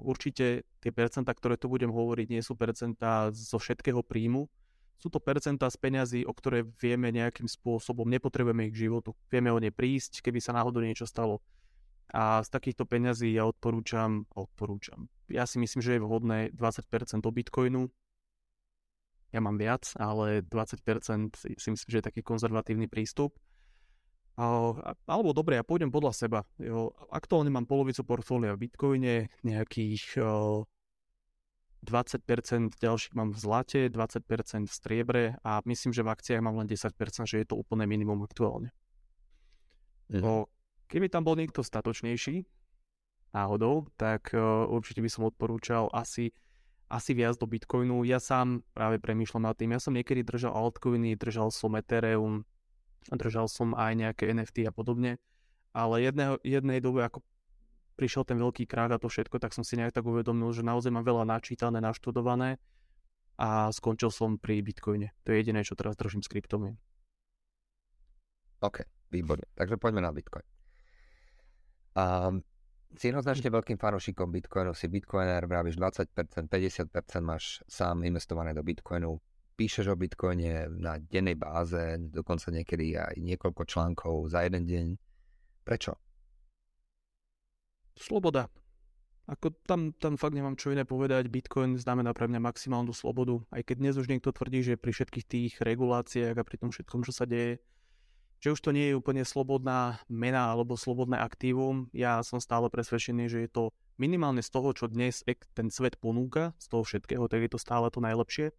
určite 0.00 0.64
tie 0.80 0.90
percentá, 0.90 1.36
ktoré 1.36 1.60
tu 1.60 1.68
budem 1.68 1.92
hovoriť, 1.92 2.26
nie 2.32 2.40
sú 2.40 2.56
percentá 2.56 3.28
zo 3.36 3.60
všetkého 3.60 4.00
príjmu, 4.00 4.48
sú 4.96 5.12
to 5.12 5.20
percentá 5.20 5.68
z 5.68 5.76
peňazí, 5.76 6.20
o 6.24 6.32
ktoré 6.32 6.64
vieme 6.80 7.12
nejakým 7.12 7.44
spôsobom, 7.44 8.08
nepotrebujeme 8.08 8.72
ich 8.72 8.72
k 8.72 8.88
životu. 8.88 9.12
Vieme 9.28 9.52
o 9.52 9.60
ne 9.60 9.68
prísť, 9.68 10.24
keby 10.24 10.40
sa 10.40 10.56
náhodou 10.56 10.80
niečo 10.80 11.04
stalo 11.04 11.44
a 12.08 12.40
z 12.40 12.48
takýchto 12.48 12.88
peňazí 12.88 13.36
ja 13.36 13.44
odporúčam, 13.44 14.24
odporúčam. 14.32 15.12
Ja 15.28 15.44
si 15.44 15.60
myslím, 15.60 15.84
že 15.84 15.98
je 15.98 16.04
vhodné 16.06 16.38
20% 16.56 17.20
do 17.20 17.28
Bitcoinu. 17.28 17.92
Ja 19.34 19.44
mám 19.44 19.60
viac, 19.60 19.90
ale 20.00 20.40
20% 20.40 20.80
si 21.36 21.68
myslím, 21.68 21.90
že 21.90 21.98
je 22.00 22.08
taký 22.08 22.24
konzervatívny 22.24 22.88
prístup. 22.88 23.36
Alebo 24.36 25.32
dobre, 25.32 25.56
ja 25.56 25.64
pôjdem 25.64 25.88
podľa 25.88 26.12
seba. 26.12 26.40
Jo, 26.60 26.92
aktuálne 27.08 27.48
mám 27.48 27.64
polovicu 27.64 28.04
portfólia 28.04 28.52
v 28.52 28.68
Bitcoine, 28.68 29.32
nejakých 29.40 30.20
20% 31.86 32.76
ďalších 32.76 33.14
mám 33.16 33.32
v 33.32 33.38
zlate, 33.38 33.80
20% 33.88 34.68
v 34.68 34.74
striebre 34.74 35.22
a 35.40 35.62
myslím, 35.64 35.94
že 35.94 36.02
v 36.02 36.12
akciách 36.12 36.42
mám 36.42 36.58
len 36.60 36.68
10%, 36.68 36.92
že 37.24 37.40
je 37.40 37.46
to 37.46 37.56
úplne 37.56 37.86
minimum 37.86 38.26
aktuálne. 38.26 38.74
Mm. 40.10 40.44
Keby 40.86 41.06
tam 41.10 41.26
bol 41.26 41.34
niekto 41.38 41.62
statočnejší, 41.66 42.46
náhodou, 43.34 43.90
tak 44.00 44.32
uh, 44.32 44.66
určite 44.70 45.02
by 45.02 45.10
som 45.10 45.28
odporúčal 45.28 45.90
asi, 45.92 46.30
asi 46.88 47.12
viac 47.12 47.36
do 47.36 47.44
Bitcoinu. 47.44 48.06
Ja 48.06 48.22
sám 48.22 48.62
práve 48.72 49.02
premýšľam 49.02 49.50
nad 49.50 49.56
tým. 49.58 49.74
Ja 49.74 49.80
som 49.82 49.92
niekedy 49.92 50.22
držal 50.22 50.54
altcoiny, 50.54 51.18
držal 51.18 51.50
som 51.52 51.76
Ethereum, 51.76 52.46
držal 53.14 53.46
som 53.46 53.78
aj 53.78 53.94
nejaké 53.94 54.26
NFT 54.34 54.66
a 54.66 54.74
podobne, 54.74 55.22
ale 55.70 56.02
jedného, 56.02 56.42
jednej 56.42 56.82
dobe, 56.82 57.06
ako 57.06 57.22
prišiel 57.94 58.26
ten 58.26 58.36
veľký 58.36 58.66
krát 58.68 58.90
a 58.90 59.00
to 59.00 59.06
všetko, 59.06 59.38
tak 59.38 59.54
som 59.54 59.62
si 59.62 59.78
nejak 59.78 59.94
tak 59.94 60.04
uvedomil, 60.04 60.50
že 60.50 60.66
naozaj 60.66 60.90
mám 60.90 61.06
veľa 61.06 61.24
načítané, 61.24 61.78
naštudované 61.78 62.58
a 63.36 63.68
skončil 63.72 64.10
som 64.12 64.36
pri 64.36 64.60
Bitcoine. 64.60 65.12
To 65.24 65.32
je 65.32 65.40
jediné, 65.44 65.64
čo 65.64 65.76
teraz 65.76 65.96
držím 65.96 66.24
s 66.24 66.28
kryptomien. 66.28 66.76
OK, 68.64 68.84
výborne. 69.12 69.44
Takže 69.52 69.76
poďme 69.76 70.04
na 70.04 70.12
Bitcoin. 70.12 70.44
Um, 71.96 72.44
si 72.96 73.12
jednoznačne 73.12 73.52
veľkým 73.52 73.76
fanúšikom 73.76 74.32
Bitcoinu, 74.32 74.72
si 74.72 74.88
Bitcoiner, 74.88 75.44
vravíš 75.44 75.76
20%, 75.76 76.48
50% 76.48 77.20
máš 77.20 77.60
sám 77.68 78.04
investované 78.04 78.56
do 78.56 78.64
Bitcoinu, 78.64 79.20
píšeš 79.56 79.88
o 79.90 79.96
Bitcoine 79.96 80.68
na 80.68 81.00
dennej 81.00 81.34
báze, 81.34 81.96
dokonca 82.12 82.52
niekedy 82.52 82.94
aj 83.00 83.16
niekoľko 83.16 83.62
článkov 83.64 84.28
za 84.28 84.44
jeden 84.44 84.68
deň. 84.68 84.86
Prečo? 85.64 85.96
Sloboda. 87.96 88.52
Ako 89.26 89.50
tam, 89.66 89.90
tam 89.98 90.14
fakt 90.14 90.38
nemám 90.38 90.54
čo 90.54 90.70
iné 90.70 90.86
povedať. 90.86 91.26
Bitcoin 91.26 91.74
znamená 91.74 92.14
pre 92.14 92.30
mňa 92.30 92.38
maximálnu 92.38 92.94
slobodu. 92.94 93.42
Aj 93.50 93.58
keď 93.64 93.76
dnes 93.82 93.94
už 93.98 94.06
niekto 94.06 94.30
tvrdí, 94.30 94.62
že 94.62 94.78
pri 94.78 94.94
všetkých 94.94 95.26
tých 95.26 95.52
reguláciách 95.58 96.38
a 96.38 96.46
pri 96.46 96.56
tom 96.62 96.70
všetkom, 96.70 97.02
čo 97.02 97.10
sa 97.10 97.26
deje, 97.26 97.58
že 98.38 98.52
už 98.54 98.60
to 98.62 98.70
nie 98.70 98.92
je 98.92 98.94
úplne 98.94 99.26
slobodná 99.26 99.98
mena 100.06 100.52
alebo 100.52 100.78
slobodné 100.78 101.18
aktívum. 101.18 101.90
Ja 101.90 102.22
som 102.22 102.38
stále 102.38 102.70
presvedčený, 102.70 103.26
že 103.26 103.38
je 103.42 103.50
to 103.50 103.64
minimálne 103.98 104.44
z 104.44 104.50
toho, 104.52 104.70
čo 104.76 104.86
dnes 104.86 105.24
ten 105.56 105.72
svet 105.72 105.98
ponúka, 105.98 106.54
z 106.60 106.66
toho 106.70 106.84
všetkého, 106.84 107.26
tak 107.26 107.42
je 107.42 107.50
to 107.50 107.58
stále 107.58 107.88
to 107.90 107.98
najlepšie. 107.98 108.52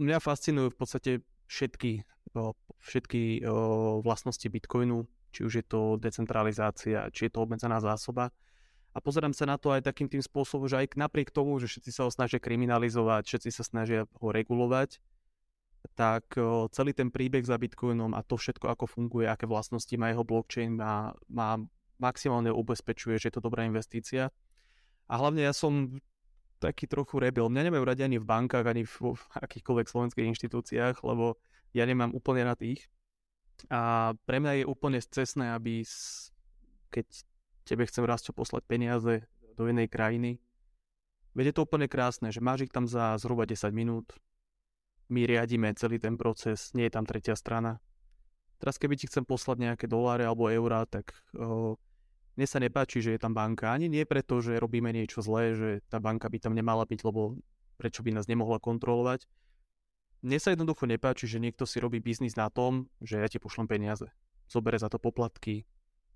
Mňa 0.00 0.18
fascinujú 0.18 0.72
v 0.72 0.78
podstate 0.78 1.10
všetky, 1.50 2.04
všetky 2.80 3.44
vlastnosti 4.00 4.48
Bitcoinu, 4.48 5.04
či 5.30 5.44
už 5.44 5.52
je 5.60 5.64
to 5.66 6.00
decentralizácia, 6.00 7.06
či 7.12 7.28
je 7.28 7.32
to 7.32 7.44
obmedzená 7.44 7.78
zásoba. 7.78 8.32
A 8.90 8.98
pozerám 8.98 9.30
sa 9.30 9.46
na 9.46 9.54
to 9.54 9.70
aj 9.70 9.86
takým 9.86 10.10
tým 10.10 10.18
spôsobom, 10.18 10.66
že 10.66 10.82
aj 10.82 10.98
napriek 10.98 11.30
tomu, 11.30 11.54
že 11.62 11.70
všetci 11.70 11.90
sa 11.94 12.02
ho 12.06 12.10
snažia 12.10 12.42
kriminalizovať, 12.42 13.22
všetci 13.22 13.50
sa 13.54 13.62
snažia 13.62 14.08
ho 14.18 14.28
regulovať, 14.34 14.98
tak 15.94 16.26
celý 16.74 16.90
ten 16.90 17.14
príbeh 17.14 17.46
za 17.46 17.54
Bitcoinom 17.54 18.18
a 18.18 18.26
to 18.26 18.34
všetko, 18.34 18.66
ako 18.66 18.90
funguje, 18.90 19.30
aké 19.30 19.46
vlastnosti 19.46 19.94
má 19.94 20.10
jeho 20.10 20.26
blockchain, 20.26 20.74
má, 20.74 21.14
má 21.30 21.62
maximálne 22.02 22.50
ubezpečuje, 22.50 23.20
že 23.20 23.30
je 23.30 23.34
to 23.38 23.46
dobrá 23.46 23.62
investícia. 23.62 24.34
A 25.06 25.14
hlavne 25.20 25.46
ja 25.46 25.54
som 25.54 26.02
taký 26.60 26.84
trochu 26.86 27.16
rebel. 27.18 27.48
Mňa 27.48 27.72
nemajú 27.72 27.84
radi 27.88 28.04
ani 28.04 28.20
v 28.20 28.28
bankách, 28.28 28.66
ani 28.68 28.84
v, 28.84 29.16
v 29.16 29.22
akýchkoľvek 29.40 29.86
slovenských 29.88 30.28
inštitúciách, 30.36 31.00
lebo 31.02 31.40
ja 31.72 31.88
nemám 31.88 32.12
úplne 32.12 32.44
na 32.44 32.52
tých. 32.52 32.86
A 33.72 34.12
pre 34.28 34.40
mňa 34.40 34.62
je 34.62 34.64
úplne 34.68 35.00
cestné, 35.00 35.56
aby 35.56 35.84
keď 36.92 37.06
tebe 37.64 37.84
chcem 37.88 38.04
raz 38.04 38.20
čo 38.20 38.36
poslať 38.36 38.64
peniaze 38.68 39.24
do 39.56 39.68
inej 39.68 39.88
krajiny, 39.88 40.40
veď 41.36 41.52
je 41.52 41.54
to 41.56 41.64
úplne 41.64 41.86
krásne, 41.88 42.28
že 42.32 42.44
máš 42.44 42.68
ich 42.68 42.72
tam 42.72 42.88
za 42.88 43.16
zhruba 43.20 43.44
10 43.44 43.70
minút, 43.70 44.16
my 45.10 45.26
riadíme 45.26 45.74
celý 45.74 45.98
ten 45.98 46.14
proces, 46.14 46.70
nie 46.72 46.86
je 46.86 46.94
tam 46.94 47.04
tretia 47.04 47.34
strana. 47.34 47.82
Teraz 48.62 48.78
keby 48.78 48.94
ti 48.94 49.10
chcem 49.10 49.26
poslať 49.26 49.56
nejaké 49.58 49.86
doláre 49.90 50.22
alebo 50.22 50.46
eurá, 50.52 50.86
tak 50.86 51.10
o, 51.34 51.80
mne 52.40 52.48
sa 52.48 52.56
nepáči, 52.56 53.04
že 53.04 53.12
je 53.12 53.20
tam 53.20 53.36
banka. 53.36 53.68
Ani 53.68 53.92
nie 53.92 54.08
preto, 54.08 54.40
že 54.40 54.56
robíme 54.56 54.88
niečo 54.96 55.20
zlé, 55.20 55.52
že 55.52 55.68
tá 55.92 56.00
banka 56.00 56.24
by 56.32 56.40
tam 56.40 56.56
nemala 56.56 56.88
byť, 56.88 57.04
lebo 57.04 57.36
prečo 57.76 58.00
by 58.00 58.16
nás 58.16 58.32
nemohla 58.32 58.56
kontrolovať. 58.56 59.28
Mne 60.24 60.40
sa 60.40 60.56
jednoducho 60.56 60.88
nepáči, 60.88 61.28
že 61.28 61.36
niekto 61.36 61.68
si 61.68 61.84
robí 61.84 62.00
biznis 62.00 62.40
na 62.40 62.48
tom, 62.48 62.88
že 63.04 63.20
ja 63.20 63.28
ti 63.28 63.36
pošlem 63.36 63.68
peniaze. 63.68 64.08
Zobere 64.48 64.80
za 64.80 64.88
to 64.88 64.96
poplatky. 64.96 65.68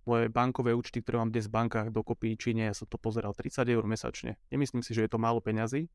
Moje 0.09 0.33
bankové 0.33 0.73
účty, 0.73 1.04
ktoré 1.04 1.21
mám 1.21 1.28
dnes 1.28 1.45
v 1.45 1.61
bankách 1.61 1.93
dokopy 1.93 2.40
Číne, 2.40 2.73
ja 2.73 2.75
som 2.76 2.88
to 2.88 2.97
pozeral 2.97 3.37
30 3.37 3.61
eur 3.69 3.85
mesačne. 3.85 4.40
Nemyslím 4.49 4.81
si, 4.81 4.97
že 4.97 5.04
je 5.04 5.12
to 5.12 5.21
málo 5.21 5.45
peňazí, 5.45 5.93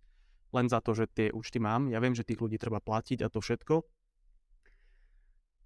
len 0.54 0.66
za 0.70 0.78
to, 0.78 0.94
že 0.94 1.10
tie 1.10 1.34
účty 1.34 1.58
mám. 1.58 1.90
Ja 1.90 1.98
viem, 1.98 2.14
že 2.14 2.22
tých 2.22 2.38
ľudí 2.38 2.62
treba 2.62 2.78
platiť 2.78 3.26
a 3.26 3.34
to 3.34 3.42
všetko. 3.42 3.82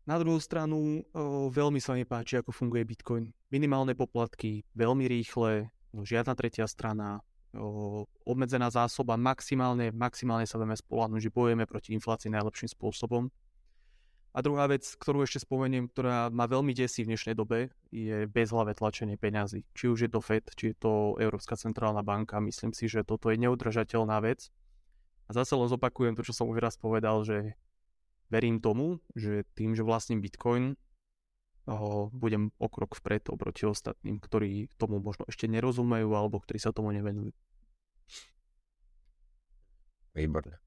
Na 0.04 0.20
druhú 0.20 0.36
stranu 0.36 1.08
veľmi 1.48 1.80
sa 1.80 1.96
mi 1.96 2.04
páči, 2.04 2.44
ako 2.44 2.52
funguje 2.52 2.84
Bitcoin. 2.84 3.32
Minimálne 3.48 3.96
poplatky, 3.96 4.68
veľmi 4.76 5.08
rýchle, 5.08 5.72
no, 5.96 6.04
žiadna 6.04 6.36
tretia 6.36 6.68
strana, 6.68 7.24
obmedzená 8.28 8.68
zásoba, 8.68 9.16
maximálne, 9.16 9.96
maximálne 9.96 10.44
sa 10.44 10.60
vieme 10.60 10.76
spolahnúť, 10.76 11.24
že 11.24 11.32
bojujeme 11.32 11.64
proti 11.64 11.96
inflácii 11.96 12.34
najlepším 12.36 12.76
spôsobom. 12.76 13.32
A 14.34 14.42
druhá 14.42 14.66
vec, 14.66 14.82
ktorú 14.98 15.22
ešte 15.24 15.46
spomeniem, 15.46 15.86
ktorá 15.94 16.34
ma 16.34 16.50
veľmi 16.50 16.74
desí 16.74 17.06
v 17.06 17.14
dnešnej 17.14 17.38
dobe, 17.38 17.70
je 17.94 18.26
bezhlavé 18.26 18.74
tlačenie 18.74 19.14
peňazí. 19.14 19.62
Či 19.78 19.86
už 19.94 20.00
je 20.04 20.10
to 20.10 20.26
FED, 20.26 20.50
či 20.58 20.74
je 20.74 20.76
to 20.82 21.16
Európska 21.22 21.54
centrálna 21.54 22.02
banka. 22.02 22.42
Myslím 22.42 22.74
si, 22.74 22.90
že 22.90 23.06
toto 23.06 23.30
je 23.30 23.38
neudržateľná 23.38 24.18
vec 24.26 24.50
a 25.30 25.38
zase 25.38 25.54
len 25.54 25.70
zopakujem 25.70 26.18
to, 26.18 26.26
čo 26.26 26.34
som 26.34 26.50
už 26.50 26.60
raz 26.60 26.76
povedal, 26.82 27.22
že 27.22 27.54
verím 28.34 28.58
tomu, 28.58 28.98
že 29.14 29.46
tým, 29.54 29.78
že 29.78 29.86
vlastním 29.86 30.18
Bitcoin, 30.18 30.74
ho 31.64 32.12
budem 32.12 32.52
o 32.60 32.68
krok 32.68 33.00
vpred 33.00 33.32
oproti 33.32 33.64
ostatným, 33.64 34.20
ktorí 34.20 34.68
tomu 34.76 35.00
možno 35.00 35.24
ešte 35.32 35.48
nerozumejú 35.48 36.12
alebo 36.12 36.44
ktorí 36.44 36.60
sa 36.60 36.76
tomu 36.76 36.92
nevenujú. 36.92 37.32
Výborné. 40.12 40.60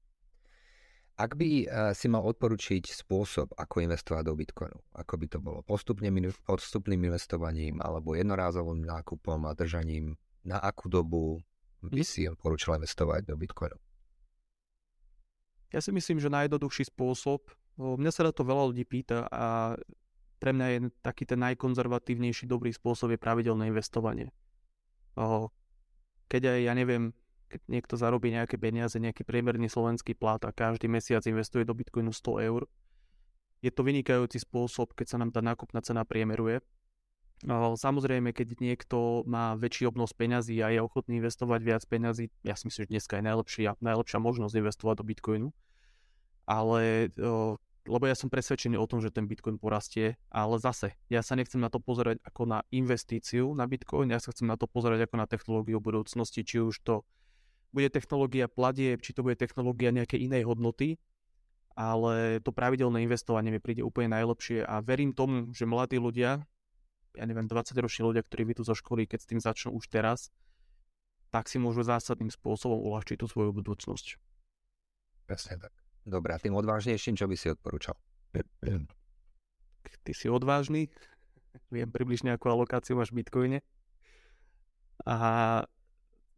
Ak 1.17 1.33
by 1.33 1.49
uh, 1.65 1.93
si 1.97 2.05
mal 2.13 2.21
odporučiť 2.21 2.93
spôsob, 2.93 3.57
ako 3.57 3.81
investovať 3.81 4.23
do 4.25 4.37
Bitcoinu, 4.37 4.77
ako 4.93 5.13
by 5.17 5.25
to 5.25 5.37
bolo 5.41 5.59
postupným, 5.65 6.29
postupným 6.45 7.09
investovaním 7.09 7.81
alebo 7.81 8.13
jednorázovým 8.13 8.85
nákupom 8.85 9.49
a 9.49 9.57
držaním, 9.57 10.13
na 10.45 10.61
akú 10.61 10.85
dobu 10.89 11.41
by 11.81 12.05
si 12.05 12.29
odporúčal 12.29 12.77
investovať 12.77 13.33
do 13.33 13.33
Bitcoinu? 13.33 13.77
Ja 15.71 15.83
si 15.83 15.91
myslím, 15.91 16.23
že 16.23 16.31
najjednoduchší 16.31 16.87
spôsob, 16.91 17.43
mňa 17.77 18.11
sa 18.13 18.25
na 18.25 18.31
to 18.31 18.47
veľa 18.47 18.71
ľudí 18.71 18.87
pýta 18.87 19.27
a 19.27 19.75
pre 20.37 20.53
mňa 20.53 20.67
je 20.69 20.77
taký 21.01 21.25
ten 21.25 21.41
najkonzervatívnejší 21.41 22.45
dobrý 22.45 22.69
spôsob 22.69 23.13
je 23.13 23.19
pravidelné 23.19 23.69
investovanie. 23.73 24.31
Keď 26.27 26.41
aj, 26.45 26.59
ja 26.61 26.73
neviem, 26.77 27.11
keď 27.47 27.61
niekto 27.71 27.95
zarobí 27.95 28.29
nejaké 28.29 28.59
peniaze, 28.59 28.99
nejaký 28.99 29.23
priemerný 29.23 29.71
slovenský 29.71 30.13
plat 30.13 30.39
a 30.43 30.51
každý 30.51 30.91
mesiac 30.91 31.23
investuje 31.25 31.63
do 31.63 31.73
Bitcoinu 31.73 32.11
100 32.11 32.47
eur, 32.47 32.67
je 33.63 33.71
to 33.73 33.81
vynikajúci 33.81 34.37
spôsob, 34.43 34.93
keď 34.93 35.07
sa 35.09 35.17
nám 35.17 35.33
tá 35.33 35.41
nákupná 35.41 35.81
cena 35.81 36.05
priemeruje. 36.05 36.61
Samozrejme, 37.77 38.33
keď 38.33 38.57
niekto 38.57 39.21
má 39.29 39.53
väčší 39.53 39.85
obnos 39.85 40.09
peňazí 40.09 40.57
a 40.65 40.73
je 40.73 40.81
ochotný 40.81 41.21
investovať 41.21 41.59
viac 41.61 41.83
peňazí, 41.85 42.33
ja 42.41 42.57
si 42.57 42.65
myslím, 42.65 42.89
že 42.89 42.93
dneska 42.97 43.21
je 43.21 43.23
najlepšia, 43.29 43.69
najlepšia 43.77 44.17
možnosť 44.17 44.57
investovať 44.57 44.95
do 44.97 45.05
Bitcoinu. 45.05 45.49
Ale, 46.49 47.13
lebo 47.85 48.03
ja 48.09 48.15
som 48.17 48.31
presvedčený 48.33 48.79
o 48.81 48.89
tom, 48.89 49.05
že 49.05 49.13
ten 49.13 49.29
Bitcoin 49.29 49.61
porastie, 49.61 50.17
ale 50.33 50.57
zase, 50.57 50.97
ja 51.13 51.21
sa 51.21 51.37
nechcem 51.37 51.61
na 51.61 51.69
to 51.69 51.77
pozerať 51.77 52.17
ako 52.25 52.49
na 52.49 52.65
investíciu 52.73 53.53
na 53.53 53.69
Bitcoin, 53.69 54.09
ja 54.09 54.17
sa 54.17 54.33
chcem 54.33 54.49
na 54.49 54.57
to 54.57 54.65
pozerať 54.65 55.05
ako 55.05 55.15
na 55.19 55.27
technológiu 55.29 55.77
budúcnosti, 55.77 56.41
či 56.41 56.57
už 56.63 56.81
to 56.81 57.05
bude 57.69 57.91
technológia 57.93 58.49
platieb, 58.49 59.03
či 59.03 59.13
to 59.13 59.21
bude 59.21 59.37
technológia 59.37 59.93
nejakej 59.93 60.25
inej 60.25 60.47
hodnoty, 60.47 60.97
ale 61.77 62.41
to 62.41 62.49
pravidelné 62.49 63.05
investovanie 63.05 63.53
mi 63.53 63.61
príde 63.61 63.85
úplne 63.85 64.15
najlepšie 64.17 64.65
a 64.65 64.81
verím 64.81 65.13
tomu, 65.13 65.53
že 65.53 65.69
mladí 65.69 66.01
ľudia, 66.01 66.47
ja 67.17 67.25
neviem, 67.25 67.49
20-roční 67.49 68.05
ľudia, 68.05 68.21
ktorí 68.21 68.53
vyjdú 68.53 68.63
zo 68.63 68.77
školy, 68.77 69.09
keď 69.09 69.19
s 69.25 69.29
tým 69.29 69.41
začnú 69.41 69.73
už 69.73 69.89
teraz, 69.89 70.29
tak 71.33 71.49
si 71.51 71.57
môžu 71.59 71.83
zásadným 71.83 72.31
spôsobom 72.31 72.77
uľahčiť 72.77 73.19
tú 73.19 73.27
svoju 73.27 73.51
budúcnosť. 73.51 74.21
Presne 75.27 75.55
tak. 75.59 75.73
Dobre, 76.07 76.31
a 76.31 76.39
tým 76.39 76.55
odvážnejším, 76.55 77.19
čo 77.19 77.27
by 77.27 77.35
si 77.35 77.51
odporúčal? 77.51 77.99
Ty 80.07 80.11
si 80.15 80.31
odvážny, 80.31 80.87
viem 81.75 81.91
približne 81.91 82.31
akú 82.31 82.47
alokáciu 82.47 82.95
máš 82.95 83.11
v 83.11 83.25
Bitcoine. 83.25 83.59
A 85.03 85.17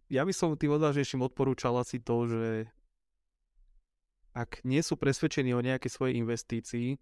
ja 0.10 0.22
by 0.26 0.34
som 0.34 0.58
tým 0.58 0.74
odvážnejším 0.74 1.22
odporúčal 1.22 1.78
asi 1.78 2.02
to, 2.02 2.26
že 2.26 2.46
ak 4.34 4.66
nie 4.66 4.82
sú 4.82 4.98
presvedčení 4.98 5.54
o 5.54 5.62
nejakej 5.62 5.92
svojej 5.92 6.18
investícii, 6.18 6.98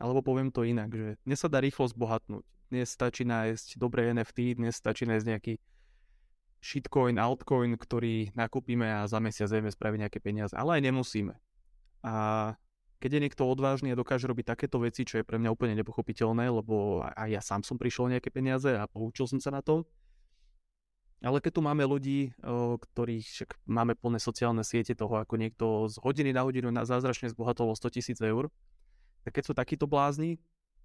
alebo 0.00 0.24
poviem 0.24 0.48
to 0.48 0.64
inak, 0.64 0.90
že 0.90 1.20
dnes 1.22 1.38
sa 1.40 1.52
dá 1.52 1.60
rýchlo 1.60 1.84
zbohatnúť. 1.84 2.44
Dnes 2.74 2.90
stačí 2.90 3.22
nájsť 3.22 3.78
dobré 3.78 4.10
NFT, 4.10 4.58
dnes 4.58 4.74
stačí 4.74 5.06
nájsť 5.06 5.26
nejaký 5.30 5.62
shitcoin, 6.58 7.22
altcoin, 7.22 7.78
ktorý 7.78 8.34
nakúpime 8.34 8.90
a 8.90 9.06
za 9.06 9.22
mesiac 9.22 9.46
vieme 9.46 9.70
spraviť 9.70 9.98
nejaké 10.02 10.18
peniaze. 10.18 10.50
Ale 10.58 10.74
aj 10.74 10.90
nemusíme. 10.90 11.38
A 12.02 12.14
keď 12.98 13.10
je 13.14 13.22
niekto 13.22 13.46
odvážny 13.46 13.94
a 13.94 14.00
dokáže 14.00 14.26
robiť 14.26 14.58
takéto 14.58 14.82
veci, 14.82 15.06
čo 15.06 15.22
je 15.22 15.28
pre 15.28 15.38
mňa 15.38 15.54
úplne 15.54 15.78
nepochopiteľné, 15.78 16.50
lebo 16.50 16.98
aj 17.14 17.28
ja 17.30 17.38
sám 17.38 17.62
som 17.62 17.78
prišiel 17.78 18.10
nejaké 18.10 18.34
peniaze 18.34 18.74
a 18.74 18.90
poučil 18.90 19.30
som 19.30 19.38
sa 19.38 19.54
na 19.54 19.62
to. 19.62 19.86
Ale 21.22 21.38
keď 21.38 21.54
tu 21.54 21.62
máme 21.62 21.86
ľudí, 21.86 22.34
ktorých 22.90 23.22
však 23.22 23.50
máme 23.70 23.94
plné 23.94 24.18
sociálne 24.18 24.66
siete 24.66 24.98
toho, 24.98 25.22
ako 25.22 25.38
niekto 25.38 25.86
z 25.86 26.02
hodiny 26.02 26.34
na 26.34 26.42
hodinu 26.42 26.74
na 26.74 26.82
zázračne 26.82 27.30
zbohatol 27.30 27.70
100 27.78 27.94
tisíc 27.94 28.18
eur, 28.18 28.50
Tak 29.22 29.40
keď 29.40 29.44
sú 29.46 29.54
takíto 29.54 29.86
blázni, 29.86 30.42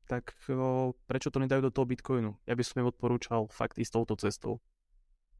tak 0.09 0.33
o, 0.49 0.97
prečo 1.05 1.29
to 1.29 1.37
nedajú 1.37 1.69
do 1.69 1.71
toho 1.71 1.85
Bitcoinu? 1.85 2.33
Ja 2.49 2.57
by 2.57 2.63
som 2.65 2.81
im 2.81 2.89
odporúčal 2.89 3.45
fakt 3.53 3.77
ísť 3.77 3.93
touto 3.93 4.17
cestou. 4.17 4.57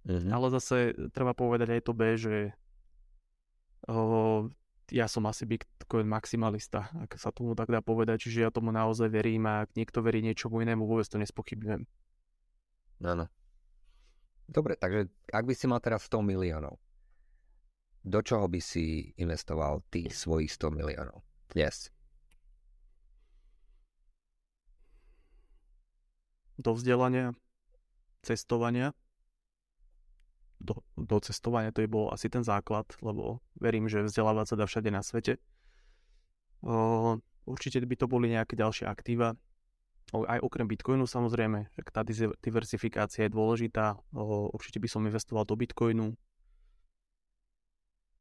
Mm-hmm. 0.06 0.30
Ale 0.30 0.48
zase 0.54 0.94
treba 1.10 1.34
povedať 1.34 1.74
aj 1.74 1.82
to 1.82 1.92
B, 1.98 2.14
že 2.14 2.54
o, 3.90 4.48
ja 4.94 5.10
som 5.10 5.26
asi 5.26 5.50
Bitcoin 5.50 6.06
maximalista, 6.06 6.94
ak 7.02 7.18
sa 7.18 7.34
tomu 7.34 7.58
tak 7.58 7.74
dá 7.74 7.82
povedať, 7.82 8.30
čiže 8.30 8.46
ja 8.46 8.54
tomu 8.54 8.70
naozaj 8.70 9.10
verím 9.10 9.50
a 9.50 9.66
ak 9.66 9.74
niekto 9.74 10.06
verí 10.06 10.22
niečomu 10.22 10.62
inému, 10.62 10.86
vôbec 10.86 11.10
to 11.10 11.18
nespochybňujem. 11.18 11.90
Áno. 13.10 13.26
Dobre, 14.50 14.78
takže 14.78 15.10
ak 15.30 15.46
by 15.46 15.54
si 15.54 15.66
mal 15.70 15.82
teraz 15.82 16.10
100 16.10 16.26
miliónov, 16.26 16.82
do 18.02 18.20
čoho 18.26 18.50
by 18.50 18.62
si 18.62 19.14
investoval 19.18 19.86
tých 19.94 20.14
svojich 20.14 20.50
100 20.50 20.74
miliónov 20.74 21.22
dnes? 21.54 21.94
Do 26.60 26.76
vzdelania, 26.76 27.32
cestovania. 28.20 28.92
Do, 30.60 30.84
do 31.00 31.18
cestovania 31.24 31.72
to 31.72 31.80
je 31.80 31.88
bol 31.88 32.12
asi 32.12 32.28
ten 32.28 32.44
základ, 32.44 32.84
lebo 33.00 33.40
verím, 33.56 33.88
že 33.88 34.04
vzdelávať 34.04 34.46
sa 34.52 34.56
dá 34.60 34.66
všade 34.68 34.92
na 34.92 35.00
svete. 35.00 35.40
O, 36.60 37.16
určite 37.48 37.80
by 37.80 37.96
to 37.96 38.12
boli 38.12 38.28
nejaké 38.28 38.60
ďalšie 38.60 38.84
aktíva. 38.84 39.40
Aj 40.12 40.42
okrem 40.44 40.68
Bitcoinu 40.68 41.08
samozrejme, 41.08 41.72
že 41.72 41.82
tá 41.96 42.04
diversifikácia 42.44 43.30
je 43.30 43.32
dôležitá. 43.32 43.96
O, 44.12 44.52
určite 44.52 44.84
by 44.84 44.92
som 44.92 45.08
investoval 45.08 45.48
do 45.48 45.56
Bitcoinu. 45.56 46.12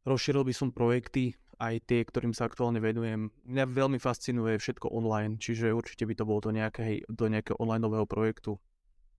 Rozšíril 0.06 0.46
by 0.46 0.54
som 0.54 0.70
projekty, 0.70 1.34
aj 1.58 1.74
tie, 1.90 2.06
ktorým 2.06 2.30
sa 2.30 2.46
aktuálne 2.46 2.78
venujem. 2.78 3.34
Mňa 3.42 3.64
veľmi 3.66 3.98
fascinuje 3.98 4.62
všetko 4.62 4.94
online, 4.94 5.42
čiže 5.42 5.74
určite 5.74 6.06
by 6.06 6.14
to 6.14 6.24
bolo 6.24 6.38
do, 6.38 6.50
nejakej, 6.54 7.10
do 7.10 7.26
nejakého 7.26 7.58
online 7.58 7.82
projektu. 8.06 8.62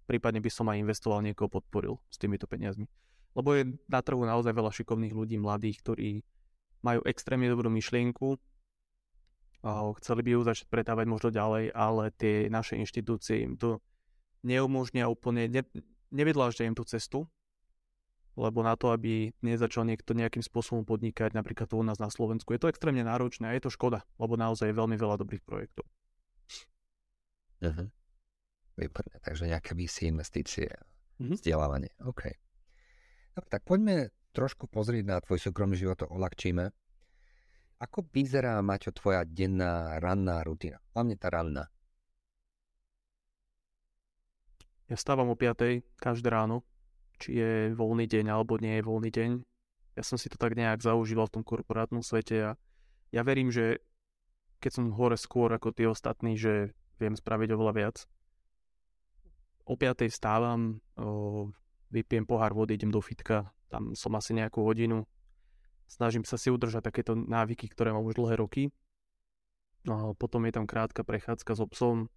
Prípadne 0.08 0.40
by 0.40 0.50
som 0.50 0.72
aj 0.72 0.80
investoval, 0.80 1.20
niekoho 1.22 1.52
podporil 1.52 2.00
s 2.08 2.18
týmito 2.18 2.48
peniazmi. 2.48 2.88
Lebo 3.36 3.54
je 3.54 3.78
na 3.86 4.00
trhu 4.02 4.24
naozaj 4.24 4.56
veľa 4.56 4.72
šikovných 4.74 5.14
ľudí, 5.14 5.38
mladých, 5.38 5.84
ktorí 5.84 6.10
majú 6.82 7.04
extrémne 7.06 7.52
dobrú 7.52 7.68
myšlienku 7.70 8.40
a 9.60 9.92
chceli 10.00 10.24
by 10.24 10.30
ju 10.40 10.42
začať 10.48 10.72
pretávať 10.72 11.06
možno 11.12 11.30
ďalej, 11.36 11.76
ale 11.76 12.16
tie 12.16 12.48
naše 12.48 12.80
inštitúcie 12.80 13.44
im 13.44 13.60
to 13.60 13.84
neumožnia 14.48 15.12
úplne, 15.12 15.52
ne, 15.52 15.68
nevedláždia 16.16 16.64
im 16.64 16.74
tú 16.74 16.88
cestu 16.88 17.28
lebo 18.38 18.62
na 18.62 18.78
to, 18.78 18.94
aby 18.94 19.34
nezačal 19.42 19.88
niekto 19.88 20.14
nejakým 20.14 20.44
spôsobom 20.44 20.86
podnikať, 20.86 21.34
napríklad 21.34 21.70
tu 21.70 21.80
u 21.80 21.86
nás 21.86 21.98
na 21.98 22.12
Slovensku, 22.12 22.54
je 22.54 22.62
to 22.62 22.70
extrémne 22.70 23.02
náročné 23.02 23.50
a 23.50 23.56
je 23.56 23.66
to 23.66 23.74
škoda, 23.74 24.06
lebo 24.22 24.38
naozaj 24.38 24.70
je 24.70 24.80
veľmi 24.80 24.98
veľa 24.98 25.16
dobrých 25.18 25.44
projektov. 25.44 25.86
Uh-huh. 27.60 27.88
Výborné, 28.80 29.20
takže 29.20 29.52
nejaké 29.52 29.76
VC 29.76 30.08
investície, 30.08 30.70
uh-huh. 31.20 31.36
vzdelávanie, 31.36 31.92
OK. 32.08 32.32
Dobre, 33.36 33.50
tak 33.52 33.64
poďme 33.68 34.12
trošku 34.32 34.72
pozrieť 34.72 35.04
na 35.04 35.18
tvoj 35.20 35.40
súkromný 35.40 35.76
život, 35.76 36.00
to 36.00 36.08
olakčíme. 36.08 36.72
Ako 37.80 38.04
vyzerá, 38.12 38.60
Maťo, 38.60 38.92
tvoja 38.92 39.24
denná 39.24 40.04
ranná 40.04 40.44
rutina? 40.44 40.84
Hlavne 40.92 41.16
tá 41.16 41.32
ranná. 41.32 41.72
Ja 44.92 44.98
stávam 45.00 45.30
o 45.32 45.38
5. 45.38 45.86
každé 46.02 46.28
ráno, 46.34 46.66
či 47.20 47.36
je 47.36 47.52
voľný 47.76 48.08
deň 48.08 48.26
alebo 48.32 48.56
nie 48.58 48.80
je 48.80 48.88
voľný 48.88 49.12
deň. 49.12 49.32
Ja 50.00 50.04
som 50.08 50.16
si 50.16 50.32
to 50.32 50.40
tak 50.40 50.56
nejak 50.56 50.80
zaužíval 50.80 51.28
v 51.28 51.36
tom 51.40 51.44
korporátnom 51.44 52.00
svete 52.00 52.38
a 52.40 52.52
ja 53.12 53.22
verím, 53.28 53.52
že 53.52 53.84
keď 54.64 54.72
som 54.72 54.96
hore 54.96 55.20
skôr 55.20 55.52
ako 55.52 55.76
tí 55.76 55.84
ostatní, 55.84 56.40
že 56.40 56.72
viem 57.00 57.16
spraviť 57.16 57.50
oveľa 57.56 57.74
viac. 57.76 57.98
O 59.68 59.76
5. 59.76 60.08
vstávam, 60.12 60.82
o, 61.00 61.52
vypijem 61.92 62.26
pohár 62.26 62.52
vody, 62.56 62.76
idem 62.76 62.92
do 62.92 63.00
fitka, 63.00 63.52
tam 63.70 63.94
som 63.96 64.16
asi 64.18 64.36
nejakú 64.36 64.66
hodinu. 64.66 65.06
Snažím 65.90 66.26
sa 66.26 66.38
si 66.38 66.54
udržať 66.54 66.90
takéto 66.90 67.14
návyky, 67.18 67.70
ktoré 67.70 67.94
mám 67.94 68.06
už 68.06 68.18
dlhé 68.18 68.36
roky. 68.42 68.70
No, 69.88 70.14
potom 70.14 70.44
je 70.46 70.54
tam 70.54 70.68
krátka 70.68 71.08
prechádzka 71.08 71.56
s 71.56 71.64
obsom, 71.64 72.12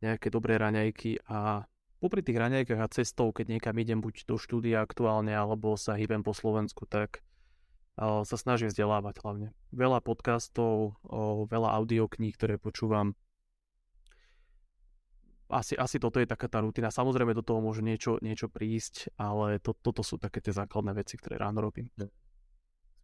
nejaké 0.00 0.32
dobré 0.32 0.56
raňajky 0.58 1.20
a 1.28 1.68
popri 2.02 2.26
tých 2.26 2.34
raňajkách 2.34 2.82
a 2.82 2.90
cestou, 2.90 3.30
keď 3.30 3.54
niekam 3.54 3.78
idem 3.78 4.02
buď 4.02 4.26
do 4.26 4.34
štúdia 4.34 4.82
aktuálne, 4.82 5.30
alebo 5.30 5.78
sa 5.78 5.94
hýbem 5.94 6.26
po 6.26 6.34
Slovensku, 6.34 6.82
tak 6.90 7.22
uh, 7.94 8.26
sa 8.26 8.34
snažím 8.34 8.74
vzdelávať 8.74 9.22
hlavne. 9.22 9.54
Veľa 9.70 10.02
podcastov, 10.02 10.98
uh, 11.06 11.46
veľa 11.46 11.78
audiokníh, 11.78 12.34
ktoré 12.34 12.58
počúvam. 12.58 13.14
Asi, 15.46 15.78
asi 15.78 16.02
toto 16.02 16.18
je 16.18 16.26
taká 16.26 16.50
tá 16.50 16.58
rutina. 16.58 16.90
Samozrejme 16.90 17.38
do 17.38 17.44
toho 17.44 17.62
môže 17.62 17.84
niečo, 17.84 18.18
niečo 18.18 18.50
prísť, 18.50 19.14
ale 19.20 19.62
to, 19.62 19.76
toto 19.78 20.02
sú 20.02 20.18
také 20.18 20.42
tie 20.42 20.50
základné 20.50 20.96
veci, 20.96 21.14
ktoré 21.20 21.38
ráno 21.38 21.62
robím. 21.62 21.92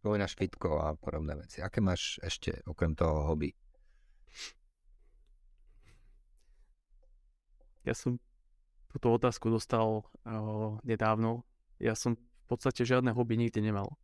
Spomínaš 0.01 0.33
fitko 0.33 0.81
a 0.81 0.97
podobné 0.97 1.37
veci. 1.37 1.61
Aké 1.61 1.79
máš 1.79 2.17
ešte 2.25 2.59
okrem 2.65 2.97
toho 2.97 3.31
hobby? 3.31 3.53
Ja 7.85 7.93
som 7.93 8.17
túto 8.89 9.13
otázku 9.13 9.53
dostal 9.53 10.01
uh, 10.01 10.75
nedávno. 10.81 11.45
Ja 11.77 11.93
som 11.93 12.17
v 12.17 12.45
podstate 12.49 12.83
žiadne 12.83 13.13
hobby 13.13 13.37
nikdy 13.37 13.61
nemal. 13.61 13.95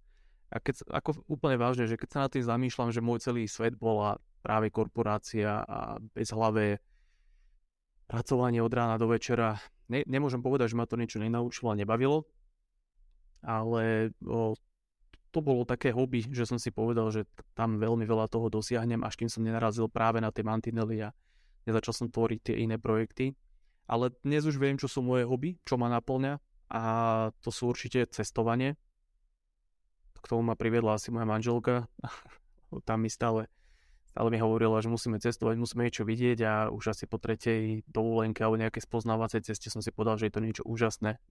A 0.54 0.62
keď, 0.62 0.86
ako 0.88 1.26
úplne 1.26 1.58
vážne, 1.58 1.90
že 1.90 1.98
keď 1.98 2.10
sa 2.14 2.20
nad 2.26 2.32
tým 2.32 2.46
zamýšľam, 2.46 2.94
že 2.94 3.02
môj 3.02 3.26
celý 3.26 3.50
svet 3.50 3.74
bola 3.74 4.22
práve 4.46 4.70
korporácia 4.70 5.66
a 5.66 5.98
bezhlavé 6.14 6.78
pracovanie 8.06 8.62
od 8.62 8.70
rána 8.70 9.02
do 9.02 9.10
večera, 9.10 9.58
ne, 9.90 10.06
nemôžem 10.06 10.46
povedať, 10.46 10.72
že 10.72 10.78
ma 10.78 10.86
to 10.86 11.02
niečo 11.02 11.18
nenaučilo 11.18 11.74
a 11.74 11.80
nebavilo, 11.80 12.30
ale 13.42 14.14
o, 14.22 14.54
to 15.34 15.40
bolo 15.42 15.66
také 15.66 15.90
hobby, 15.90 16.22
že 16.30 16.46
som 16.46 16.62
si 16.62 16.70
povedal, 16.70 17.10
že 17.10 17.26
tam 17.58 17.82
veľmi 17.82 18.06
veľa 18.06 18.30
toho 18.30 18.54
dosiahnem, 18.54 19.02
až 19.02 19.18
kým 19.18 19.30
som 19.34 19.42
nenarazil 19.42 19.90
práve 19.90 20.22
na 20.22 20.30
tie 20.30 20.46
mantinely 20.46 21.02
a 21.02 21.10
nezačal 21.66 22.06
som 22.06 22.08
tvoriť 22.14 22.40
tie 22.54 22.56
iné 22.62 22.78
projekty 22.78 23.34
ale 23.86 24.14
dnes 24.26 24.46
už 24.46 24.58
viem, 24.58 24.78
čo 24.78 24.90
sú 24.90 25.06
moje 25.06 25.26
hobby, 25.30 25.62
čo 25.62 25.78
ma 25.78 25.90
naplňa 25.90 26.42
a 26.74 26.82
to 27.46 27.50
sú 27.54 27.70
určite 27.70 28.10
cestovanie. 28.10 28.78
K 30.18 30.26
tomu 30.26 30.42
ma 30.42 30.58
priviedla 30.58 30.98
asi 30.98 31.14
moja 31.14 31.30
manželka. 31.30 31.86
Tam 32.90 33.06
mi 33.06 33.14
stále, 33.14 33.46
stále 34.10 34.34
mi 34.34 34.42
hovorila, 34.42 34.82
že 34.82 34.90
musíme 34.90 35.22
cestovať, 35.22 35.56
musíme 35.62 35.86
niečo 35.86 36.02
vidieť 36.02 36.40
a 36.42 36.54
už 36.74 36.98
asi 36.98 37.06
po 37.06 37.22
tretej 37.22 37.86
dovolenke 37.86 38.42
alebo 38.42 38.58
nejakej 38.58 38.84
spoznávacej 38.90 39.46
ceste 39.46 39.70
som 39.70 39.86
si 39.86 39.94
povedal, 39.94 40.18
že 40.18 40.28
je 40.28 40.34
to 40.34 40.42
niečo 40.42 40.64
úžasné. 40.66 41.22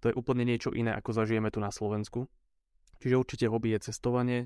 To 0.00 0.08
je 0.08 0.16
úplne 0.16 0.48
niečo 0.48 0.72
iné, 0.72 0.96
ako 0.96 1.12
zažijeme 1.12 1.52
tu 1.52 1.60
na 1.60 1.68
Slovensku. 1.68 2.24
Čiže 3.04 3.20
určite 3.20 3.46
hobby 3.52 3.76
je 3.76 3.92
cestovanie. 3.92 4.40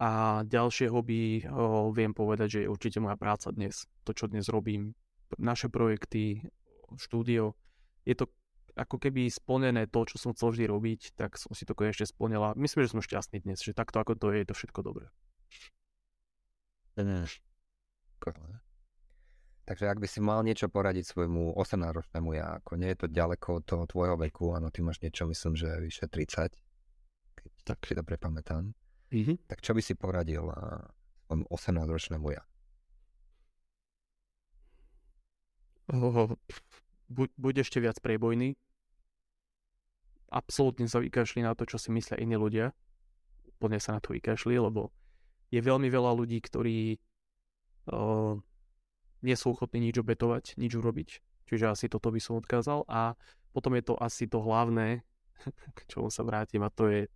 A 0.00 0.42
ďalšie 0.48 0.88
hobby 0.88 1.44
o, 1.44 1.92
viem 1.92 2.16
povedať, 2.16 2.48
že 2.48 2.58
je 2.64 2.72
určite 2.72 2.98
moja 2.98 3.20
práca 3.20 3.52
dnes. 3.52 3.84
To, 4.08 4.16
čo 4.16 4.32
dnes 4.32 4.48
robím, 4.48 4.96
naše 5.38 5.68
projekty, 5.68 6.48
štúdio, 6.96 7.56
je 8.04 8.16
to 8.18 8.28
ako 8.72 8.96
keby 8.96 9.28
splnené 9.28 9.84
to, 9.84 10.08
čo 10.08 10.16
som 10.16 10.32
chcel 10.32 10.52
vždy 10.52 10.64
robiť, 10.68 11.00
tak 11.16 11.36
som 11.36 11.52
si 11.52 11.68
to 11.68 11.76
konečne 11.76 12.08
splnila. 12.08 12.56
Myslím, 12.56 12.88
že 12.88 12.96
som 12.96 13.04
šťastný 13.04 13.44
dnes, 13.44 13.60
že 13.60 13.76
takto 13.76 14.00
ako 14.00 14.16
to 14.16 14.32
je, 14.32 14.44
je 14.44 14.48
to 14.48 14.56
všetko 14.56 14.80
dobré. 14.80 15.06
Takže 19.62 19.86
ak 19.86 20.02
by 20.02 20.08
si 20.10 20.18
mal 20.18 20.42
niečo 20.42 20.66
poradiť 20.66 21.06
svojmu 21.06 21.54
18-ročnému 21.54 22.30
ja, 22.34 22.58
ako 22.58 22.72
nie 22.80 22.90
je 22.92 22.98
to 22.98 23.06
ďaleko 23.06 23.62
od 23.62 23.64
toho 23.64 23.84
tvojho 23.86 24.16
veku, 24.18 24.52
áno, 24.58 24.74
ty 24.74 24.82
máš 24.82 24.98
niečo, 25.00 25.24
myslím, 25.30 25.54
že 25.54 25.78
vyše 25.78 26.10
30, 26.10 26.50
keď 27.38 27.50
tak 27.62 27.78
si 27.86 27.94
dobre 27.94 28.18
pamätám, 28.18 28.74
mm-hmm. 29.14 29.46
tak 29.46 29.62
čo 29.62 29.72
by 29.72 29.80
si 29.80 29.94
poradil 29.94 30.44
svojmu 31.28 31.46
18-ročnému 31.46 32.26
ja? 32.34 32.42
Buď, 37.16 37.28
buď 37.34 37.54
ešte 37.66 37.78
viac 37.82 37.98
prebojný. 37.98 38.54
Absolútne 40.32 40.88
sa 40.88 41.02
vykašli 41.02 41.44
na 41.44 41.52
to, 41.52 41.68
čo 41.68 41.76
si 41.76 41.92
myslia 41.92 42.16
iní 42.16 42.40
ľudia. 42.40 42.72
Úplne 43.60 43.78
sa 43.78 43.96
na 43.96 44.00
to 44.00 44.16
vykašli, 44.16 44.56
lebo 44.56 44.88
je 45.52 45.60
veľmi 45.60 45.92
veľa 45.92 46.16
ľudí, 46.16 46.40
ktorí 46.40 46.96
uh, 47.92 48.40
nie 49.20 49.36
sú 49.36 49.52
ochotní 49.52 49.92
nič 49.92 50.00
obetovať, 50.00 50.56
nič 50.56 50.72
urobiť. 50.72 51.08
Čiže 51.52 51.68
asi 51.68 51.86
toto 51.92 52.08
by 52.08 52.20
som 52.22 52.40
odkázal. 52.40 52.88
A 52.88 53.12
potom 53.52 53.76
je 53.76 53.84
to 53.84 53.94
asi 54.00 54.24
to 54.24 54.40
hlavné, 54.40 55.04
k 55.76 55.80
čomu 55.92 56.08
sa 56.08 56.24
vrátim, 56.24 56.64
a 56.64 56.72
to 56.72 56.88
je, 56.88 57.12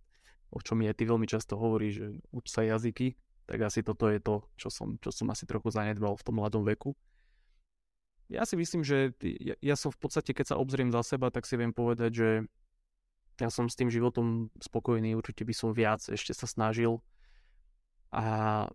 o 0.53 0.61
čom 0.61 0.85
aj 0.85 0.93
ty 0.93 1.03
veľmi 1.09 1.25
často 1.25 1.57
hovorí, 1.57 1.89
že 1.89 2.21
uč 2.29 2.53
sa 2.53 2.61
jazyky, 2.61 3.17
tak 3.49 3.65
asi 3.65 3.81
toto 3.81 4.11
je 4.11 4.21
to, 4.21 4.45
čo 4.59 4.69
som, 4.69 5.01
čo 5.01 5.09
som 5.09 5.27
asi 5.33 5.49
trochu 5.49 5.73
zanedbal 5.73 6.13
v 6.19 6.25
tom 6.25 6.37
mladom 6.37 6.61
veku. 6.67 6.93
Ja 8.27 8.43
si 8.43 8.59
myslím, 8.59 8.83
že 8.83 9.15
ja, 9.23 9.55
ja 9.59 9.75
som 9.79 9.91
v 9.91 9.99
podstate, 10.03 10.35
keď 10.35 10.55
sa 10.55 10.59
obzriem 10.59 10.91
za 10.91 10.99
seba, 11.03 11.31
tak 11.31 11.47
si 11.47 11.55
viem 11.55 11.71
povedať, 11.71 12.11
že 12.11 12.29
ja 13.39 13.49
som 13.53 13.69
s 13.69 13.77
tým 13.77 13.87
životom 13.87 14.49
spokojný, 14.59 15.13
určite 15.15 15.45
by 15.45 15.53
som 15.53 15.71
viac 15.71 16.03
ešte 16.09 16.33
sa 16.33 16.49
snažil. 16.49 16.99
A 18.11 18.65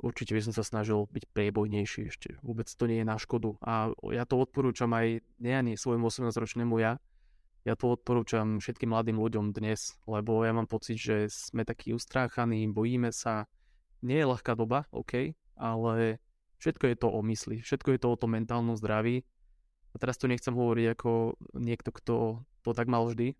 určite 0.00 0.32
by 0.32 0.40
som 0.40 0.54
sa 0.56 0.64
snažil 0.64 1.06
byť 1.12 1.24
priebojnejší 1.36 2.02
ešte. 2.08 2.28
Vôbec 2.40 2.66
to 2.66 2.84
nie 2.88 3.04
je 3.04 3.06
na 3.06 3.20
škodu. 3.20 3.60
A 3.60 3.92
ja 4.10 4.24
to 4.24 4.40
odporúčam 4.40 4.90
aj 4.96 5.20
nie 5.38 5.54
ani 5.54 5.72
svojmu 5.76 6.08
18-ročnému 6.08 6.80
ja, 6.80 6.96
ja 7.60 7.76
to 7.76 7.92
odporúčam 7.92 8.56
všetkým 8.56 8.88
mladým 8.88 9.20
ľuďom 9.20 9.52
dnes, 9.52 10.00
lebo 10.08 10.40
ja 10.48 10.56
mám 10.56 10.64
pocit, 10.64 10.96
že 10.96 11.28
sme 11.28 11.68
takí 11.68 11.92
ustráchaní, 11.92 12.64
bojíme 12.72 13.12
sa. 13.12 13.44
Nie 14.00 14.24
je 14.24 14.30
ľahká 14.32 14.56
doba, 14.56 14.88
OK, 14.96 15.36
ale 15.60 16.16
všetko 16.60 16.84
je 16.92 16.96
to 17.00 17.08
o 17.08 17.20
mysli, 17.24 17.64
všetko 17.64 17.96
je 17.96 18.00
to 18.00 18.08
o 18.12 18.20
tom 18.20 18.36
mentálnom 18.36 18.76
zdraví. 18.76 19.24
A 19.90 19.98
teraz 19.98 20.20
to 20.20 20.30
nechcem 20.30 20.54
hovoriť 20.54 20.86
ako 20.94 21.34
niekto, 21.58 21.90
kto 21.90 22.14
to 22.62 22.70
tak 22.70 22.86
mal 22.86 23.10
vždy, 23.10 23.34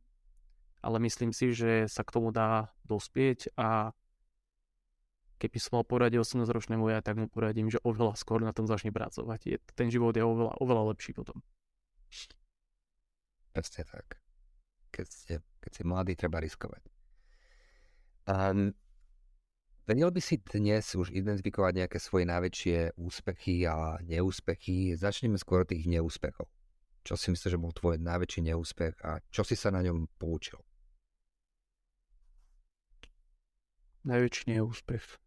ale 0.83 0.97
myslím 1.07 1.31
si, 1.31 1.55
že 1.55 1.87
sa 1.87 2.03
k 2.03 2.11
tomu 2.11 2.35
dá 2.35 2.75
dospieť 2.89 3.55
a 3.55 3.95
keby 5.41 5.57
som 5.63 5.81
mal 5.81 5.85
poradiť 5.87 6.21
18-ročnému 6.21 6.91
ja, 6.91 7.01
tak 7.01 7.17
mu 7.17 7.31
poradím, 7.31 7.73
že 7.73 7.81
oveľa 7.87 8.19
skôr 8.19 8.45
na 8.45 8.53
tom 8.53 8.69
začne 8.69 8.93
pracovať. 8.93 9.41
Je, 9.47 9.57
ten 9.73 9.89
život 9.89 10.13
je 10.13 10.21
oveľa, 10.21 10.59
oveľa 10.61 10.83
lepší 10.93 11.17
potom. 11.17 11.41
Presne 13.55 13.83
tak. 13.89 14.21
Keď, 14.91 15.07
ste, 15.07 15.35
keď 15.63 15.71
si 15.71 15.83
mladý, 15.87 16.13
treba 16.19 16.43
riskovať. 16.43 16.83
Um, 18.29 18.75
vedel 19.91 20.07
by 20.15 20.23
si 20.23 20.39
dnes 20.39 20.87
už 20.95 21.11
identifikovať 21.11 21.83
nejaké 21.83 21.99
svoje 21.99 22.23
najväčšie 22.31 22.95
úspechy 22.95 23.67
a 23.67 23.99
neúspechy? 24.07 24.95
Začneme 24.95 25.35
skôr 25.35 25.67
tých 25.67 25.91
neúspechov. 25.91 26.47
Čo 27.03 27.19
si 27.19 27.35
myslíš, 27.35 27.59
že 27.59 27.59
bol 27.59 27.75
tvoj 27.75 27.99
najväčší 27.99 28.55
neúspech 28.55 29.03
a 29.03 29.19
čo 29.35 29.43
si 29.43 29.59
sa 29.59 29.75
na 29.75 29.83
ňom 29.83 30.07
poučil? 30.15 30.63
Najväčší 34.07 34.55
neúspech. 34.55 35.19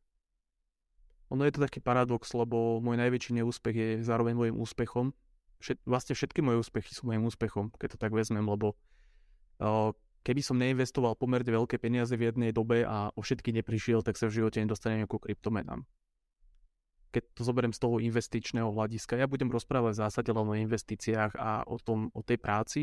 Ono 1.36 1.43
je 1.43 1.52
to 1.52 1.60
taký 1.67 1.84
paradox, 1.84 2.32
lebo 2.32 2.80
môj 2.80 2.95
najväčší 3.04 3.43
neúspech 3.43 3.76
je 3.76 3.89
zároveň 3.99 4.32
môjim 4.32 4.56
úspechom. 4.56 5.12
Všet, 5.60 5.84
vlastne 5.84 6.15
všetky 6.15 6.39
moje 6.39 6.63
úspechy 6.63 6.95
sú 6.95 7.04
môjim 7.12 7.28
úspechom, 7.28 7.67
keď 7.76 7.99
to 7.99 7.99
tak 7.99 8.15
vezmem, 8.15 8.47
lebo 8.47 8.80
keby 10.23 10.41
som 10.41 10.55
neinvestoval 10.55 11.19
pomerne 11.19 11.51
veľké 11.51 11.77
peniaze 11.77 12.15
v 12.15 12.31
jednej 12.31 12.55
dobe 12.55 12.88
a 12.88 13.12
o 13.13 13.21
všetky 13.21 13.51
neprišiel, 13.59 14.01
tak 14.01 14.15
sa 14.15 14.31
v 14.31 14.39
živote 14.39 14.63
nedostanem 14.63 15.03
ako 15.03 15.19
kryptomenám. 15.19 15.83
Keď 17.13 17.23
to 17.38 17.41
zoberiem 17.45 17.75
z 17.75 17.83
toho 17.83 18.01
investičného 18.01 18.73
hľadiska, 18.73 19.19
ja 19.19 19.29
budem 19.29 19.51
rozprávať 19.51 19.93
v 19.93 20.01
zásade 20.01 20.29
len 20.33 20.47
o 20.49 20.55
investíciách 20.57 21.38
a 21.38 21.62
o, 21.69 21.77
tom, 21.77 22.09
o 22.15 22.25
tej 22.25 22.41
práci. 22.41 22.81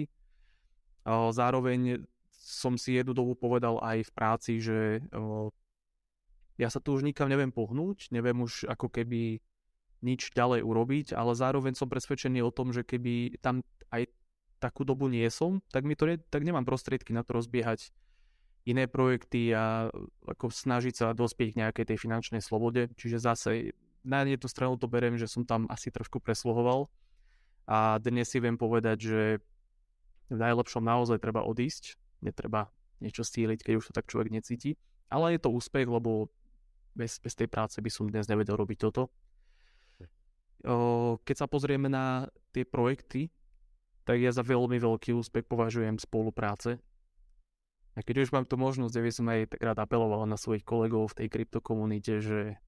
Zároveň 1.08 2.06
som 2.30 2.78
si 2.78 2.94
jednu 2.94 3.16
dobu 3.16 3.34
povedal 3.34 3.82
aj 3.82 4.06
v 4.06 4.14
práci, 4.14 4.52
že 4.62 5.02
ja 6.60 6.68
sa 6.68 6.78
tu 6.78 6.92
už 6.94 7.02
nikam 7.02 7.26
neviem 7.26 7.50
pohnúť, 7.50 8.12
neviem 8.12 8.36
už 8.38 8.68
ako 8.68 8.92
keby 8.92 9.40
nič 10.04 10.30
ďalej 10.32 10.62
urobiť, 10.62 11.06
ale 11.16 11.32
zároveň 11.34 11.72
som 11.74 11.88
presvedčený 11.88 12.44
o 12.44 12.54
tom, 12.54 12.70
že 12.70 12.86
keby 12.86 13.40
tam 13.40 13.64
aj 13.90 14.06
takú 14.60 14.84
dobu 14.84 15.08
nie 15.08 15.26
som, 15.32 15.64
tak 15.72 15.88
mi 15.88 15.96
to 15.96 16.04
ne, 16.04 16.20
tak 16.20 16.44
nemám 16.44 16.68
prostriedky 16.68 17.16
na 17.16 17.24
to 17.24 17.34
rozbiehať 17.40 17.90
iné 18.68 18.84
projekty 18.84 19.56
a 19.56 19.88
ako 20.28 20.52
snažiť 20.52 20.94
sa 20.94 21.06
dospieť 21.16 21.56
k 21.56 21.60
nejakej 21.64 21.84
tej 21.88 21.98
finančnej 21.98 22.44
slobode. 22.44 22.92
Čiže 22.94 23.24
zase 23.24 23.72
na 24.04 24.22
jednu 24.24 24.48
stranu 24.48 24.76
to 24.76 24.84
beriem, 24.84 25.16
že 25.16 25.26
som 25.26 25.48
tam 25.48 25.64
asi 25.72 25.88
trošku 25.88 26.20
presluhoval 26.20 26.92
a 27.64 27.96
dnes 27.98 28.28
si 28.28 28.36
viem 28.36 28.60
povedať, 28.60 28.98
že 29.00 29.22
v 30.30 30.38
najlepšom 30.38 30.84
naozaj 30.84 31.18
treba 31.18 31.42
odísť, 31.42 31.98
netreba 32.22 32.70
niečo 33.00 33.24
stíliť, 33.24 33.64
keď 33.64 33.74
už 33.80 33.90
to 33.90 33.96
tak 33.96 34.06
človek 34.06 34.30
necíti. 34.30 34.76
Ale 35.10 35.34
je 35.34 35.40
to 35.42 35.50
úspech, 35.50 35.88
lebo 35.88 36.30
bez, 36.94 37.18
bez 37.18 37.34
tej 37.34 37.48
práce 37.50 37.80
by 37.80 37.90
som 37.90 38.06
dnes 38.06 38.28
nevedel 38.28 38.54
robiť 38.54 38.78
toto. 38.78 39.10
O, 40.60 41.16
keď 41.24 41.34
sa 41.34 41.46
pozrieme 41.48 41.88
na 41.88 42.28
tie 42.52 42.62
projekty, 42.68 43.32
tak 44.10 44.18
ja 44.18 44.34
za 44.34 44.42
veľmi 44.42 44.74
veľký 44.82 45.14
úspech 45.14 45.46
považujem 45.46 45.94
spolupráce. 46.02 46.82
A 47.94 48.02
keď 48.02 48.26
už 48.26 48.34
mám 48.34 48.42
tu 48.42 48.58
možnosť, 48.58 48.98
ja 48.98 49.06
by 49.06 49.12
som 49.14 49.26
aj 49.30 49.40
rád 49.62 49.78
apeloval 49.86 50.26
na 50.26 50.34
svojich 50.34 50.66
kolegov 50.66 51.14
v 51.14 51.22
tej 51.22 51.28
kryptokomunite, 51.30 52.18
že 52.18 52.58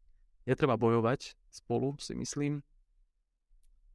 netreba 0.47 0.79
bojovať 0.79 1.35
spolu, 1.51 1.99
si 1.99 2.15
myslím. 2.15 2.63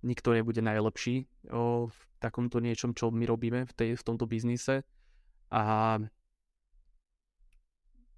Nikto 0.04 0.36
nebude 0.36 0.60
najlepší 0.60 1.48
o, 1.48 1.88
v 1.88 2.00
takomto 2.20 2.60
niečom, 2.60 2.92
čo 2.92 3.16
my 3.16 3.24
robíme 3.24 3.64
v, 3.64 3.72
tej, 3.72 3.90
v 3.96 4.04
tomto 4.04 4.28
biznise. 4.28 4.84
A 5.48 6.04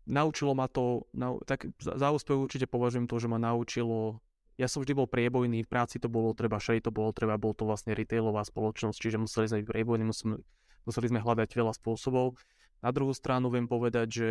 naučilo 0.09 0.57
ma 0.57 0.65
to, 0.65 1.05
na, 1.13 1.37
tak 1.45 1.69
za, 1.77 2.01
za 2.01 2.09
úspech 2.09 2.33
určite 2.33 2.65
považujem 2.65 3.05
to, 3.05 3.21
že 3.21 3.29
ma 3.29 3.37
naučilo, 3.37 4.25
ja 4.59 4.67
som 4.67 4.83
vždy 4.83 4.91
bol 4.91 5.07
priebojný, 5.07 5.63
v 5.63 5.71
práci 5.71 6.03
to 6.03 6.11
bolo 6.11 6.35
treba, 6.35 6.59
všade 6.59 6.83
to 6.83 6.91
bolo 6.91 7.15
treba, 7.15 7.39
bol 7.39 7.55
to 7.55 7.63
vlastne 7.63 7.95
retailová 7.95 8.43
spoločnosť, 8.43 8.97
čiže 8.99 9.15
museli 9.15 9.47
sme 9.47 9.63
byť 9.63 9.67
priebojní, 9.71 10.03
museli, 10.03 10.35
museli 10.83 11.07
sme 11.07 11.23
hľadať 11.23 11.49
veľa 11.55 11.73
spôsobov. 11.79 12.35
Na 12.83 12.91
druhú 12.91 13.15
stranu 13.15 13.47
viem 13.47 13.71
povedať, 13.71 14.07
že 14.11 14.29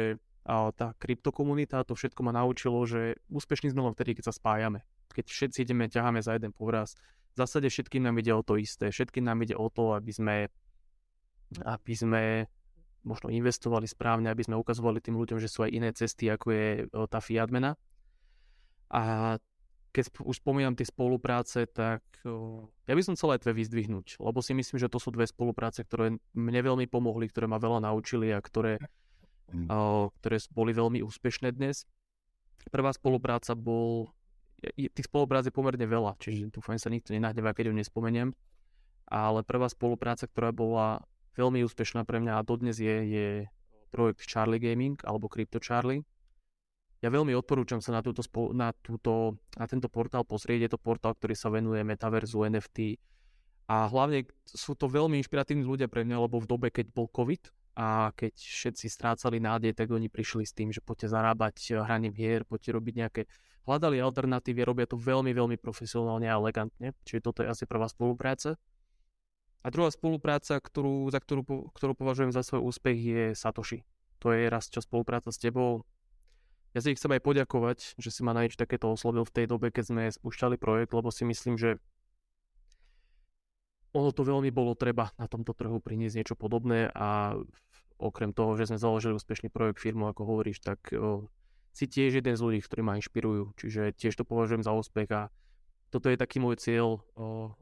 a 0.49 0.73
tá 0.73 0.97
kryptokomunita, 0.97 1.85
to 1.85 1.93
všetko 1.93 2.25
ma 2.25 2.33
naučilo, 2.33 2.81
že 2.89 3.21
úspešní 3.29 3.69
sme 3.69 3.85
len 3.85 3.93
vtedy, 3.93 4.17
keď 4.17 4.33
sa 4.33 4.35
spájame. 4.37 4.81
Keď 5.13 5.29
všetci 5.29 5.59
ideme, 5.69 5.93
ťaháme 5.93 6.25
za 6.25 6.41
jeden 6.41 6.57
povraz. 6.57 6.97
V 7.37 7.45
zásade 7.45 7.69
všetkým 7.69 8.01
nám 8.01 8.17
ide 8.17 8.33
o 8.33 8.41
to 8.41 8.57
isté. 8.57 8.89
Všetkým 8.89 9.29
nám 9.29 9.45
ide 9.45 9.53
o 9.53 9.69
to, 9.69 9.93
aby 9.93 10.09
sme, 10.09 10.49
aby 11.69 11.93
sme 11.93 12.49
možno 13.05 13.29
investovali 13.29 13.85
správne, 13.85 14.33
aby 14.33 14.41
sme 14.41 14.57
ukazovali 14.57 15.05
tým 15.05 15.21
ľuďom, 15.21 15.37
že 15.37 15.53
sú 15.53 15.69
aj 15.69 15.71
iné 15.73 15.93
cesty, 15.93 16.33
ako 16.33 16.49
je 16.49 16.67
tá 17.13 17.21
fiat 17.21 17.53
mena. 17.53 17.77
A 18.89 19.37
keď 19.99 20.15
už 20.23 20.39
spomínam 20.39 20.79
tie 20.79 20.87
spolupráce, 20.87 21.67
tak 21.67 22.07
ja 22.87 22.95
by 22.95 23.03
som 23.03 23.19
chcel 23.19 23.35
aj 23.35 23.43
dve 23.43 23.59
vyzdvihnúť, 23.59 24.23
lebo 24.23 24.39
si 24.39 24.55
myslím, 24.55 24.79
že 24.79 24.87
to 24.87 25.03
sú 25.03 25.11
dve 25.11 25.27
spolupráce, 25.27 25.83
ktoré 25.83 26.15
mne 26.39 26.61
veľmi 26.63 26.87
pomohli, 26.87 27.27
ktoré 27.27 27.51
ma 27.51 27.59
veľa 27.59 27.83
naučili 27.83 28.31
a 28.31 28.39
ktoré, 28.39 28.79
mm. 29.51 29.67
ktoré 30.23 30.37
boli 30.55 30.71
veľmi 30.71 31.03
úspešné 31.03 31.51
dnes. 31.51 31.83
Prvá 32.71 32.95
spolupráca 32.95 33.59
bol, 33.59 34.15
tých 34.71 35.11
spoluprác 35.11 35.43
je 35.43 35.55
pomerne 35.55 35.83
veľa, 35.83 36.15
čiže 36.23 36.55
dúfam, 36.55 36.79
sa 36.79 36.95
nikto 36.95 37.11
nenahnevá, 37.11 37.51
keď 37.51 37.75
ju 37.75 37.83
nespomeniem, 37.83 38.31
ale 39.11 39.43
prvá 39.43 39.67
spolupráca, 39.67 40.31
ktorá 40.31 40.55
bola 40.55 41.03
veľmi 41.35 41.67
úspešná 41.67 42.07
pre 42.07 42.23
mňa 42.23 42.39
a 42.39 42.47
dodnes 42.47 42.79
je, 42.79 42.97
je 43.03 43.27
projekt 43.91 44.23
Charlie 44.31 44.63
Gaming 44.63 44.95
alebo 45.03 45.27
Crypto 45.27 45.59
Charlie. 45.59 46.07
Ja 46.99 47.15
veľmi 47.15 47.31
odporúčam 47.39 47.79
sa 47.79 47.95
na, 47.95 48.03
túto, 48.03 48.27
na, 48.51 48.75
túto, 48.75 49.39
na 49.55 49.71
tento 49.71 49.87
portál 49.87 50.27
pozrieť. 50.27 50.67
Je 50.67 50.71
to 50.75 50.83
portál, 50.83 51.15
ktorý 51.15 51.35
sa 51.39 51.47
venuje 51.47 51.87
metaverzu, 51.87 52.43
NFT 52.51 52.99
a 53.69 53.85
hlavne 53.85 54.25
sú 54.49 54.73
to 54.73 54.89
veľmi 54.89 55.21
inšpiratívni 55.21 55.61
ľudia 55.61 55.93
pre 55.93 56.01
mňa, 56.01 56.25
lebo 56.25 56.41
v 56.41 56.49
dobe, 56.49 56.69
keď 56.73 56.89
bol 56.89 57.05
COVID 57.13 57.53
a 57.77 58.11
keď 58.17 58.33
všetci 58.33 58.89
strácali 58.89 59.45
nádej, 59.45 59.77
tak 59.77 59.93
oni 59.93 60.09
prišli 60.09 60.49
s 60.49 60.57
tým, 60.57 60.73
že 60.73 60.81
poďte 60.81 61.13
zarábať 61.13 61.85
hraním 61.85 62.17
hier, 62.17 62.49
poďte 62.49 62.73
robiť 62.75 62.95
nejaké... 62.97 63.23
Hľadali 63.69 64.01
alternatívy, 64.01 64.65
robia 64.65 64.89
to 64.89 64.97
veľmi, 64.97 65.29
veľmi 65.37 65.61
profesionálne 65.61 66.25
a 66.25 66.41
elegantne, 66.41 66.97
čiže 67.05 67.21
toto 67.21 67.45
je 67.45 67.53
asi 67.53 67.69
prvá 67.69 67.85
spolupráca. 67.85 68.57
A 69.61 69.69
druhá 69.69 69.93
spolupráca, 69.93 70.57
ktorú, 70.57 71.05
za 71.13 71.21
ktorú, 71.21 71.69
ktorú 71.77 71.93
považujem 71.93 72.33
za 72.33 72.41
svoj 72.41 72.65
úspech, 72.65 72.97
je 72.97 73.23
Satoshi. 73.37 73.85
To 74.25 74.33
je 74.33 74.49
raz 74.49 74.73
čo 74.73 74.81
spolupráca 74.81 75.29
s 75.29 75.37
tebou. 75.37 75.85
Ja 76.77 76.85
si 76.85 76.93
chcem 76.93 77.11
aj 77.17 77.25
poďakovať, 77.25 77.79
že 77.97 78.11
si 78.13 78.21
ma 78.21 78.37
na 78.37 78.45
niečo 78.45 78.61
takéto 78.61 78.93
oslovil 78.93 79.25
v 79.25 79.35
tej 79.35 79.47
dobe, 79.49 79.73
keď 79.73 79.85
sme 79.89 80.03
spúšťali 80.13 80.61
projekt, 80.61 80.93
lebo 80.93 81.09
si 81.09 81.25
myslím, 81.25 81.57
že 81.57 81.81
ono 83.97 84.13
to 84.13 84.21
veľmi 84.21 84.53
bolo 84.53 84.77
treba 84.77 85.11
na 85.17 85.25
tomto 85.25 85.57
trhu 85.57 85.81
priniesť 85.81 86.17
niečo 86.21 86.37
podobné 86.37 86.93
a 86.93 87.41
okrem 87.99 88.31
toho, 88.37 88.55
že 88.55 88.71
sme 88.71 88.79
založili 88.79 89.17
úspešný 89.17 89.49
projekt 89.49 89.81
firmu, 89.81 90.07
ako 90.07 90.23
hovoríš, 90.29 90.63
tak 90.63 90.79
o, 90.95 91.27
si 91.73 91.91
tiež 91.91 92.21
jeden 92.21 92.37
z 92.37 92.45
ľudí, 92.45 92.61
ktorí 92.63 92.85
ma 92.85 93.01
inšpirujú. 93.01 93.59
Čiže 93.59 93.97
tiež 93.97 94.15
to 94.15 94.29
považujem 94.29 94.63
za 94.63 94.71
úspech 94.71 95.09
a 95.11 95.33
toto 95.89 96.13
je 96.13 96.21
taký 96.21 96.39
môj 96.39 96.61
cieľ 96.61 97.03
o, 97.17 97.57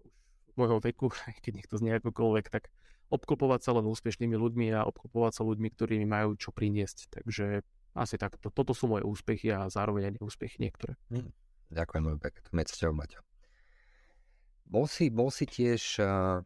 môjho 0.59 0.83
veku, 0.83 1.09
keď 1.45 1.53
niekto 1.63 1.79
znie 1.81 1.97
akokoľvek, 2.03 2.47
tak 2.53 2.69
obklopovať 3.09 3.61
sa 3.63 3.71
len 3.79 3.87
úspešnými 3.87 4.35
ľuďmi 4.35 4.67
a 4.75 4.83
obklopovať 4.85 5.33
sa 5.41 5.43
ľuďmi, 5.47 5.69
ktorí 5.73 6.03
mi 6.03 6.09
majú 6.11 6.35
čo 6.35 6.51
priniesť. 6.51 7.15
Takže 7.15 7.63
asi 7.97 8.21
takto. 8.21 8.53
Toto 8.53 8.77
sú 8.77 8.93
moje 8.93 9.09
úspechy 9.09 9.49
a 9.49 9.73
zároveň 9.73 10.13
aj 10.13 10.15
neúspechy 10.21 10.61
niektoré. 10.61 10.95
Hm. 11.09 11.33
Ďakujem 11.73 12.03
veľmi 12.05 12.21
pekne. 12.23 12.41
Mecťou, 12.53 12.93
Maťo. 12.93 13.21
Bol 14.67 14.87
si, 14.87 15.11
bol 15.11 15.33
si 15.33 15.49
tiež 15.49 15.83
uh, 16.03 16.43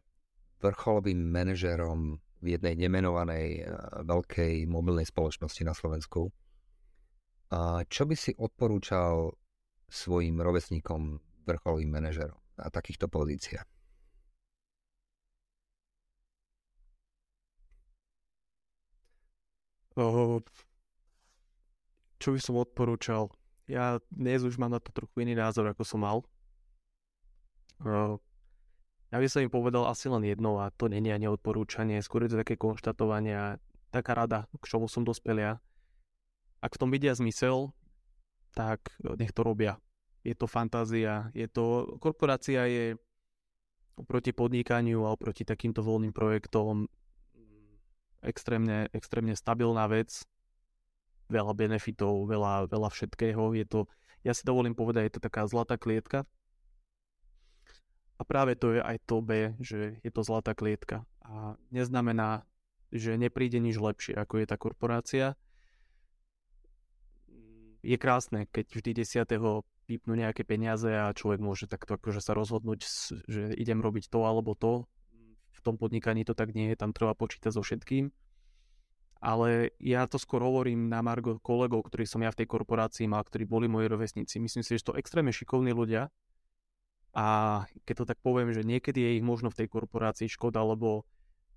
vrcholovým 0.61 1.19
manažerom 1.19 2.21
v 2.41 2.47
jednej 2.57 2.77
nemenovanej 2.77 3.65
uh, 3.65 4.01
veľkej 4.05 4.65
mobilnej 4.65 5.05
spoločnosti 5.05 5.61
na 5.65 5.73
Slovensku. 5.75 6.31
Uh, 7.51 7.83
čo 7.91 8.07
by 8.07 8.15
si 8.15 8.31
odporúčal 8.37 9.35
svojim 9.91 10.39
rovesníkom 10.39 11.19
vrcholovým 11.43 11.91
manažerom 11.91 12.39
na 12.55 12.71
takýchto 12.71 13.11
pozíciách? 13.11 13.67
Čo 22.21 22.37
by 22.37 22.39
som 22.39 22.61
odporúčal? 22.61 23.33
ja 23.71 24.03
dnes 24.11 24.43
už 24.43 24.59
mám 24.59 24.75
na 24.75 24.83
to 24.83 24.91
trochu 24.91 25.23
iný 25.23 25.39
názor, 25.39 25.71
ako 25.71 25.87
som 25.87 26.03
mal. 26.03 26.17
Ja 29.11 29.17
by 29.17 29.27
som 29.31 29.43
im 29.43 29.51
povedal 29.51 29.87
asi 29.87 30.11
len 30.11 30.27
jedno 30.27 30.59
a 30.59 30.71
to 30.75 30.91
není 30.91 31.11
ani 31.11 31.31
odporúčanie, 31.31 32.03
skôr 32.03 32.27
je 32.27 32.35
to 32.35 32.41
také 32.43 32.59
konštatovanie 32.59 33.33
a 33.35 33.47
taká 33.91 34.15
rada, 34.15 34.47
k 34.59 34.63
čomu 34.67 34.91
som 34.91 35.07
dospel 35.07 35.39
ja. 35.39 35.53
Ak 36.61 36.75
v 36.75 36.79
tom 36.79 36.91
vidia 36.91 37.15
zmysel, 37.15 37.71
tak 38.53 38.91
nech 39.01 39.31
to 39.31 39.41
robia. 39.41 39.79
Je 40.21 40.37
to 40.37 40.45
fantázia, 40.45 41.33
je 41.33 41.49
to, 41.49 41.97
korporácia 41.97 42.69
je 42.69 42.93
oproti 43.97 44.31
podnikaniu 44.31 45.03
a 45.07 45.17
oproti 45.17 45.41
takýmto 45.41 45.81
voľným 45.81 46.13
projektom 46.13 46.85
extrémne, 48.21 48.85
extrémne 48.93 49.33
stabilná 49.33 49.89
vec, 49.89 50.21
veľa 51.31 51.53
benefitov, 51.55 52.27
veľa, 52.27 52.67
veľa 52.67 52.89
všetkého. 52.91 53.55
Je 53.55 53.65
to, 53.65 53.79
ja 54.27 54.35
si 54.35 54.43
dovolím 54.43 54.75
povedať, 54.75 55.07
je 55.07 55.13
to 55.15 55.23
taká 55.23 55.47
zlatá 55.47 55.79
klietka. 55.79 56.27
A 58.19 58.27
práve 58.27 58.53
to 58.53 58.77
je 58.77 58.81
aj 58.83 59.01
to 59.09 59.23
B, 59.23 59.55
že 59.57 59.97
je 60.03 60.11
to 60.13 60.21
zlatá 60.21 60.53
klietka. 60.53 61.07
A 61.25 61.57
neznamená, 61.73 62.45
že 62.93 63.17
nepríde 63.17 63.57
nič 63.57 63.79
lepšie, 63.79 64.13
ako 64.13 64.43
je 64.43 64.45
tá 64.45 64.59
korporácia. 64.59 65.33
Je 67.81 67.97
krásne, 67.97 68.45
keď 68.51 68.77
vždy 68.77 68.91
10. 69.01 69.25
pípnu 69.89 70.13
nejaké 70.13 70.45
peniaze 70.45 70.85
a 70.85 71.09
človek 71.09 71.41
môže 71.41 71.65
takto 71.65 71.97
akože 71.97 72.21
sa 72.21 72.37
rozhodnúť, 72.37 72.85
že 73.25 73.57
idem 73.57 73.81
robiť 73.81 74.05
to 74.11 74.21
alebo 74.21 74.53
to. 74.53 74.85
V 75.57 75.59
tom 75.65 75.81
podnikaní 75.81 76.21
to 76.21 76.37
tak 76.37 76.53
nie 76.53 76.69
je, 76.69 76.77
tam 76.77 76.93
treba 76.93 77.17
počítať 77.17 77.49
so 77.49 77.65
všetkým 77.65 78.13
ale 79.21 79.77
ja 79.77 80.09
to 80.09 80.17
skôr 80.17 80.41
hovorím 80.41 80.89
na 80.89 81.05
Margo 81.05 81.37
kolegov, 81.37 81.85
ktorí 81.85 82.09
som 82.09 82.25
ja 82.25 82.33
v 82.33 82.41
tej 82.41 82.47
korporácii 82.49 83.05
mal, 83.05 83.21
ktorí 83.21 83.45
boli 83.45 83.69
moji 83.69 83.85
rovesníci. 83.85 84.41
Myslím 84.41 84.65
si, 84.65 84.81
že 84.81 84.89
to 84.89 84.97
extrémne 84.97 85.29
šikovní 85.29 85.71
ľudia 85.77 86.09
a 87.13 87.25
keď 87.85 87.95
to 88.01 88.05
tak 88.09 88.19
poviem, 88.25 88.49
že 88.49 88.65
niekedy 88.65 88.97
je 88.97 89.11
ich 89.21 89.25
možno 89.25 89.53
v 89.53 89.61
tej 89.61 89.67
korporácii 89.69 90.25
škoda, 90.25 90.65
lebo 90.65 91.05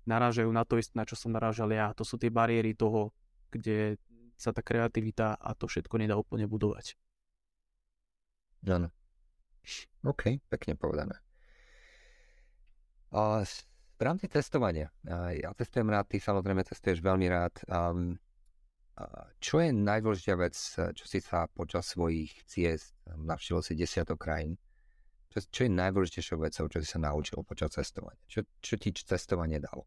narážajú 0.05 0.51
na 0.53 0.61
to 0.61 0.77
isté, 0.77 0.93
na 0.93 1.09
čo 1.09 1.17
som 1.17 1.33
narážal 1.33 1.73
ja. 1.73 1.89
To 1.97 2.05
sú 2.05 2.21
tie 2.21 2.29
bariéry 2.29 2.77
toho, 2.77 3.09
kde 3.49 3.97
sa 4.37 4.53
tá 4.53 4.61
kreativita 4.61 5.39
a 5.39 5.57
to 5.57 5.65
všetko 5.65 5.95
nedá 5.97 6.19
úplne 6.19 6.45
budovať. 6.45 6.93
Áno. 8.69 8.93
OK, 10.05 10.37
pekne 10.53 10.77
povedané. 10.77 11.17
A 13.09 13.41
v 13.95 14.01
rámci 14.03 14.27
testovania, 14.27 14.91
ja 15.39 15.55
testujem 15.55 15.87
rád, 15.87 16.11
ty 16.11 16.19
samozrejme 16.19 16.67
testuješ 16.67 16.99
veľmi 16.99 17.27
rád. 17.31 17.55
Čo 19.43 19.59
je 19.59 19.75
najdôležitejšia 19.75 20.35
vec, 20.39 20.55
čo 20.95 21.05
si 21.07 21.19
sa 21.19 21.51
počas 21.51 21.91
svojich 21.91 22.31
ciest, 22.47 22.95
navštívil 23.07 23.59
si 23.59 23.75
desiatok 23.75 24.19
krajín, 24.19 24.55
čo, 25.35 25.43
čo 25.51 25.61
je 25.67 25.71
najdôležitejšou 25.75 26.39
vecou, 26.39 26.63
čo 26.71 26.79
si 26.79 26.87
sa 26.87 26.99
naučil 27.03 27.43
počas 27.43 27.75
cestovania? 27.75 28.23
Čo, 28.31 28.47
čo 28.63 28.79
ti 28.79 28.95
cestovanie 28.95 29.59
dalo? 29.59 29.83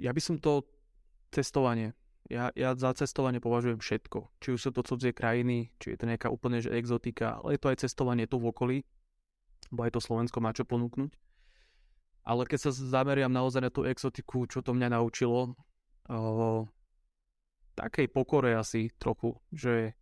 Ja 0.00 0.16
by 0.16 0.20
som 0.24 0.40
to 0.40 0.64
cestovanie 1.28 1.92
ja, 2.30 2.54
ja 2.54 2.70
za 2.78 2.94
cestovanie 2.94 3.42
považujem 3.42 3.82
všetko. 3.82 4.30
Či 4.38 4.48
už 4.54 4.60
sú 4.62 4.70
to 4.70 4.86
cudzie 4.86 5.10
krajiny, 5.10 5.74
či 5.82 5.92
je 5.92 5.98
to 5.98 6.06
nejaká 6.06 6.30
úplne 6.30 6.62
že 6.62 6.70
exotika, 6.70 7.42
ale 7.42 7.58
je 7.58 7.60
to 7.60 7.70
aj 7.74 7.82
cestovanie 7.82 8.30
tu 8.30 8.38
v 8.38 8.54
okolí, 8.54 8.78
bo 9.74 9.82
aj 9.82 9.98
to 9.98 10.00
Slovensko 10.00 10.38
má 10.38 10.54
čo 10.54 10.62
ponúknuť. 10.62 11.10
Ale 12.22 12.46
keď 12.46 12.58
sa 12.68 12.70
zameriam 12.70 13.34
naozaj 13.34 13.66
na 13.66 13.70
tú 13.74 13.82
exotiku, 13.82 14.46
čo 14.46 14.62
to 14.62 14.70
mňa 14.70 14.94
naučilo, 14.94 15.58
o, 16.06 16.68
takej 17.74 18.06
pokore 18.14 18.54
asi 18.54 18.94
trochu, 18.94 19.34
že 19.50 19.98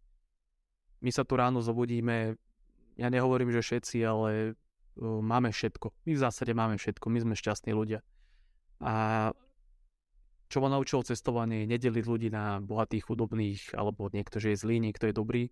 my 1.01 1.09
sa 1.09 1.25
tu 1.25 1.39
ráno 1.39 1.65
zobudíme, 1.65 2.37
ja 3.01 3.09
nehovorím, 3.09 3.55
že 3.55 3.65
všetci, 3.65 4.05
ale 4.05 4.59
o, 5.01 5.25
máme 5.25 5.49
všetko. 5.49 5.95
My 6.05 6.13
v 6.13 6.21
zásade 6.21 6.53
máme 6.53 6.77
všetko, 6.77 7.09
my 7.09 7.19
sme 7.25 7.35
šťastní 7.39 7.73
ľudia. 7.73 8.05
A 8.85 9.31
čo 10.49 10.65
ma 10.65 10.73
naučilo 10.73 11.05
cestovanie, 11.05 11.69
nedeliť 11.69 12.05
ľudí 12.09 12.29
na 12.33 12.65
bohatých, 12.65 13.05
chudobných, 13.05 13.77
alebo 13.77 14.09
niekto, 14.09 14.41
že 14.41 14.57
je 14.57 14.61
zlý, 14.65 14.81
niekto 14.81 15.13
je 15.13 15.15
dobrý. 15.15 15.43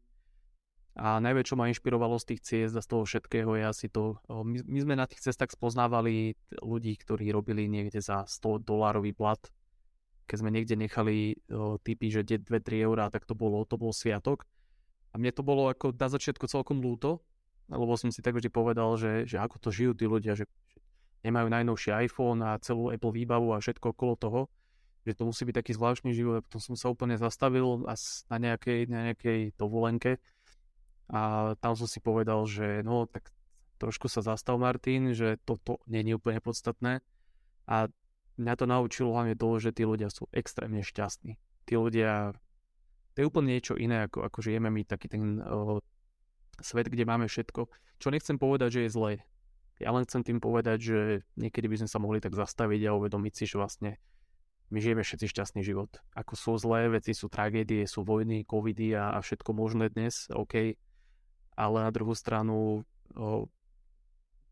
A 0.97 1.21
najväčšie, 1.21 1.53
čo 1.53 1.59
ma 1.61 1.69
inšpirovalo 1.69 2.17
z 2.17 2.29
tých 2.33 2.41
ciest 2.41 2.73
a 2.73 2.81
z 2.81 2.89
toho 2.89 3.05
všetkého 3.05 3.53
je 3.61 3.65
asi 3.69 3.87
to, 3.93 4.17
my, 4.33 4.65
my 4.65 4.79
sme 4.81 4.95
na 4.97 5.05
tých 5.05 5.21
cestách 5.29 5.53
spoznávali 5.53 6.33
ľudí, 6.65 6.97
ktorí 6.97 7.29
robili 7.29 7.69
niekde 7.69 8.01
za 8.01 8.25
100 8.25 8.65
dolárový 8.65 9.13
plat. 9.13 9.37
Keď 10.25 10.37
sme 10.41 10.49
niekde 10.49 10.73
nechali 10.81 11.37
typy, 11.85 12.09
že 12.09 12.25
2-3 12.25 12.89
eurá, 12.89 13.13
tak 13.13 13.29
to 13.29 13.37
bolo, 13.37 13.69
to 13.69 13.77
bol 13.77 13.93
sviatok. 13.93 14.49
A 15.13 15.21
mne 15.21 15.37
to 15.37 15.45
bolo 15.45 15.69
ako 15.69 15.93
na 15.93 16.09
začiatku 16.09 16.49
celkom 16.49 16.81
ľúto, 16.81 17.21
lebo 17.69 17.93
som 18.01 18.09
si 18.09 18.25
tak 18.25 18.33
vždy 18.33 18.49
povedal, 18.49 18.97
že, 18.97 19.29
že 19.29 19.37
ako 19.37 19.61
to 19.61 19.69
žijú 19.69 19.93
tí 19.93 20.09
ľudia, 20.09 20.33
že 20.33 20.49
nemajú 21.29 21.53
najnovší 21.53 22.09
iPhone 22.09 22.41
a 22.41 22.57
celú 22.65 22.89
Apple 22.89 23.13
výbavu 23.13 23.53
a 23.53 23.61
všetko 23.61 23.93
okolo 23.93 24.15
toho 24.17 24.41
že 25.07 25.15
to 25.15 25.23
musí 25.31 25.47
byť 25.47 25.63
taký 25.63 25.73
zvláštny 25.79 26.11
život. 26.11 26.43
Potom 26.51 26.59
som 26.59 26.75
sa 26.75 26.91
úplne 26.91 27.15
zastavil 27.15 27.87
na 28.27 28.37
nejakej, 28.37 28.91
na 28.91 29.11
nejakej 29.11 29.55
dovolenke 29.55 30.19
a 31.07 31.55
tam 31.63 31.79
som 31.79 31.87
si 31.87 32.03
povedal, 32.03 32.43
že 32.51 32.83
no 32.83 33.07
tak 33.07 33.31
trošku 33.79 34.11
sa 34.11 34.27
zastav 34.27 34.59
Martin, 34.59 35.15
že 35.15 35.39
toto 35.47 35.79
nie 35.87 36.03
je 36.03 36.19
úplne 36.19 36.43
podstatné 36.43 37.07
a 37.71 37.87
mňa 38.37 38.55
to 38.59 38.65
naučilo 38.67 39.15
hlavne 39.15 39.39
to, 39.39 39.49
že 39.63 39.71
tí 39.71 39.87
ľudia 39.87 40.11
sú 40.11 40.27
extrémne 40.35 40.83
šťastní. 40.83 41.39
Tí 41.67 41.75
ľudia, 41.79 42.35
to 43.15 43.17
je 43.23 43.29
úplne 43.29 43.55
niečo 43.55 43.79
iné, 43.79 44.11
ako, 44.11 44.27
ako 44.27 44.39
žijeme 44.43 44.69
my 44.71 44.83
taký 44.83 45.07
ten 45.07 45.41
o, 45.41 45.79
svet, 46.61 46.91
kde 46.91 47.07
máme 47.07 47.31
všetko. 47.31 47.71
Čo 48.03 48.09
nechcem 48.13 48.37
povedať, 48.37 48.81
že 48.81 48.83
je 48.87 48.95
zlé. 48.95 49.13
Ja 49.77 49.93
len 49.93 50.09
chcem 50.09 50.25
tým 50.25 50.41
povedať, 50.41 50.79
že 50.81 50.99
niekedy 51.37 51.69
by 51.69 51.77
sme 51.85 51.91
sa 51.91 51.99
mohli 52.01 52.19
tak 52.21 52.33
zastaviť 52.33 52.81
a 52.89 52.97
uvedomiť 52.97 53.33
si, 53.37 53.45
že 53.45 53.61
vlastne 53.61 54.01
my 54.71 54.79
žijeme 54.83 55.03
všetci 55.07 55.27
šťastný 55.31 55.63
život. 55.63 55.91
Ako 56.19 56.35
sú 56.35 56.53
zlé 56.59 56.91
veci, 56.91 57.15
sú 57.15 57.31
tragédie, 57.31 57.87
sú 57.87 58.03
vojny, 58.03 58.43
covidy 58.43 58.99
a, 58.99 59.15
a 59.15 59.19
všetko 59.23 59.55
možné 59.55 59.95
dnes, 59.95 60.27
OK. 60.35 60.75
Ale 61.55 61.77
na 61.79 61.91
druhú 61.95 62.19
stranu, 62.19 62.83
o, 63.15 63.47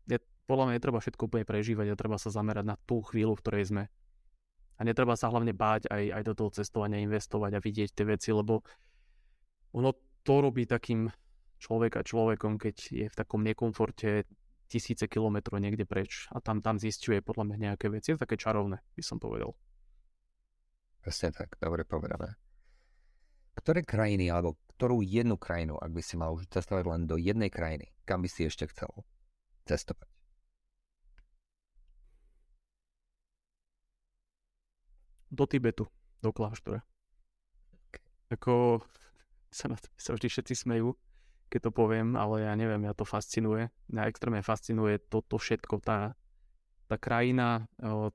je, 0.07 0.17
podľa 0.47 0.71
mňa 0.71 0.75
netreba 0.79 1.03
všetko 1.03 1.27
úplne 1.27 1.43
prežívať 1.43 1.91
a 1.91 1.99
treba 1.99 2.15
sa 2.15 2.31
zamerať 2.31 2.65
na 2.65 2.79
tú 2.87 3.03
chvíľu, 3.03 3.35
v 3.35 3.43
ktorej 3.43 3.65
sme. 3.75 3.83
A 4.75 4.81
netreba 4.87 5.19
sa 5.19 5.27
hlavne 5.27 5.51
báť 5.51 5.91
aj, 5.91 6.03
aj 6.15 6.23
do 6.23 6.33
toho 6.35 6.49
cestovania, 6.51 7.03
investovať 7.03 7.51
a 7.55 7.63
vidieť 7.63 7.89
tie 7.91 8.05
veci, 8.07 8.31
lebo 8.31 8.63
ono 9.75 9.91
to 10.23 10.35
robí 10.39 10.63
takým 10.63 11.11
človeka 11.59 12.03
človekom, 12.03 12.55
keď 12.55 12.75
je 12.91 13.05
v 13.11 13.15
takom 13.15 13.43
nekomforte 13.43 14.27
tisíce 14.65 15.05
kilometrov 15.05 15.61
niekde 15.61 15.85
preč 15.85 16.25
a 16.33 16.41
tam, 16.41 16.59
tam 16.59 16.81
zistuje 16.81 17.21
podľa 17.21 17.51
mňa 17.51 17.57
nejaké 17.71 17.87
veci. 17.91 18.11
Je 18.11 18.15
to 18.17 18.23
také 18.25 18.35
čarovné, 18.39 18.81
by 18.97 19.03
som 19.03 19.21
povedal. 19.21 19.53
Presne 21.05 21.29
tak, 21.29 21.53
dobre 21.61 21.85
povedané. 21.85 22.33
Ktoré 23.53 23.85
krajiny, 23.85 24.33
alebo 24.33 24.57
ktorú 24.73 25.05
jednu 25.05 25.37
krajinu, 25.37 25.77
ak 25.77 25.93
by 25.93 26.01
si 26.01 26.17
mal 26.17 26.33
už 26.33 26.49
cestovať 26.49 26.81
len 26.89 27.05
do 27.05 27.13
jednej 27.13 27.53
krajiny, 27.53 27.93
kam 28.09 28.25
by 28.25 28.29
si 28.33 28.49
ešte 28.49 28.65
chcel 28.73 28.89
cestovať? 29.69 30.09
Do 35.29 35.45
Tibetu, 35.45 35.85
do 36.25 36.33
kláštora. 36.33 36.81
Okay. 37.93 38.01
Ako 38.33 38.81
sa, 39.61 39.69
na 39.69 39.77
to, 39.77 39.85
sa 40.01 40.17
vždy 40.17 40.25
všetci 40.25 40.57
smejú, 40.57 40.97
keď 41.53 41.69
to 41.69 41.71
poviem, 41.71 42.17
ale 42.17 42.49
ja 42.49 42.57
neviem, 42.57 42.81
ja 42.81 42.97
to 42.97 43.05
fascinuje. 43.05 43.69
Mňa 43.93 44.09
extrémne 44.09 44.41
fascinuje 44.41 44.97
toto 45.05 45.37
všetko, 45.37 45.85
tá, 45.85 46.17
tá 46.85 47.01
krajina, 47.01 47.65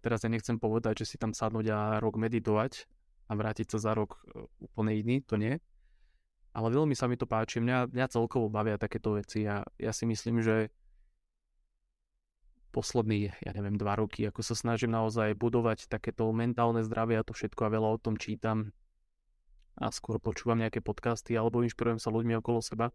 teraz 0.00 0.22
ja 0.22 0.30
nechcem 0.30 0.56
povedať, 0.56 1.02
že 1.04 1.14
si 1.14 1.16
tam 1.18 1.35
sadnúť 1.35 1.66
a 1.70 1.78
rok 1.98 2.16
meditovať 2.16 2.87
a 3.30 3.33
vrátiť 3.35 3.74
sa 3.74 3.78
za 3.90 3.92
rok 3.94 4.22
úplne 4.62 4.94
iný, 4.94 5.22
to 5.22 5.35
nie. 5.38 5.59
Ale 6.50 6.70
veľmi 6.70 6.98
sa 6.98 7.06
mi 7.06 7.14
to 7.14 7.30
páči, 7.30 7.62
mňa, 7.62 7.94
mňa 7.94 8.06
celkovo 8.11 8.50
bavia 8.50 8.74
takéto 8.74 9.14
veci 9.14 9.46
a 9.46 9.62
ja 9.78 9.92
si 9.94 10.06
myslím, 10.06 10.42
že 10.42 10.74
posledný, 12.70 13.35
ja 13.42 13.50
neviem, 13.54 13.74
dva 13.78 13.98
roky, 13.98 14.26
ako 14.26 14.42
sa 14.46 14.54
snažím 14.54 14.94
naozaj 14.94 15.35
budovať 15.35 15.90
takéto 15.90 16.30
mentálne 16.30 16.87
zdravie 16.87 17.18
a 17.18 17.26
to 17.26 17.35
všetko 17.35 17.66
a 17.66 17.74
veľa 17.74 17.88
o 17.94 18.02
tom 18.02 18.14
čítam 18.18 18.70
a 19.78 19.90
skôr 19.90 20.18
počúvam 20.22 20.59
nejaké 20.59 20.83
podcasty 20.83 21.35
alebo 21.35 21.62
inšpirujem 21.62 21.98
sa 21.98 22.14
ľuďmi 22.14 22.38
okolo 22.38 22.62
seba, 22.62 22.94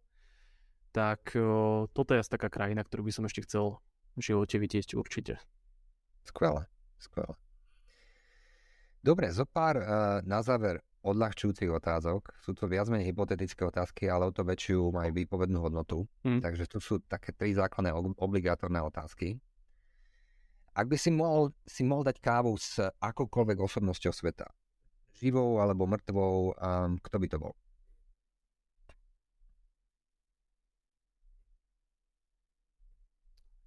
tak 0.95 1.35
o, 1.35 1.87
toto 1.91 2.15
je 2.15 2.23
asi 2.23 2.31
taká 2.31 2.47
krajina, 2.47 2.83
ktorú 2.83 3.07
by 3.07 3.11
som 3.11 3.27
ešte 3.27 3.43
chcel 3.43 3.83
v 4.15 4.21
živote 4.23 4.55
vidieť 4.55 4.95
určite. 4.95 5.43
Skvelé, 6.25 6.65
skvelé. 6.97 7.35
Dobre, 9.05 9.29
zo 9.29 9.45
pár 9.45 9.77
uh, 9.77 9.85
na 10.25 10.41
záver 10.41 10.81
odľahčujúcich 11.05 11.69
otázok. 11.69 12.33
Sú 12.41 12.57
to 12.57 12.65
viac 12.65 12.89
menej 12.89 13.13
hypotetické 13.13 13.61
otázky, 13.61 14.09
ale 14.09 14.25
o 14.25 14.33
to 14.33 14.41
väčšiu 14.41 14.89
majú 14.89 15.13
výpovednú 15.13 15.61
hodnotu. 15.61 16.09
Mm. 16.25 16.41
Takže 16.41 16.65
tu 16.65 16.81
sú 16.81 16.97
také 17.05 17.29
tri 17.37 17.53
základné 17.53 17.93
obligátorné 18.17 18.81
otázky. 18.81 19.37
Ak 20.75 20.89
by 20.89 20.97
si 20.97 21.13
mohol, 21.13 21.53
si 21.63 21.85
mohol 21.85 22.03
dať 22.03 22.17
kávu 22.19 22.57
s 22.57 22.81
akoukoľvek 22.81 23.57
osobnosťou 23.61 24.11
sveta, 24.11 24.49
živou 25.15 25.61
alebo 25.61 25.87
mŕtvou, 25.87 26.35
um, 26.57 26.99
kto 26.99 27.15
by 27.21 27.27
to 27.29 27.37
bol? 27.39 27.53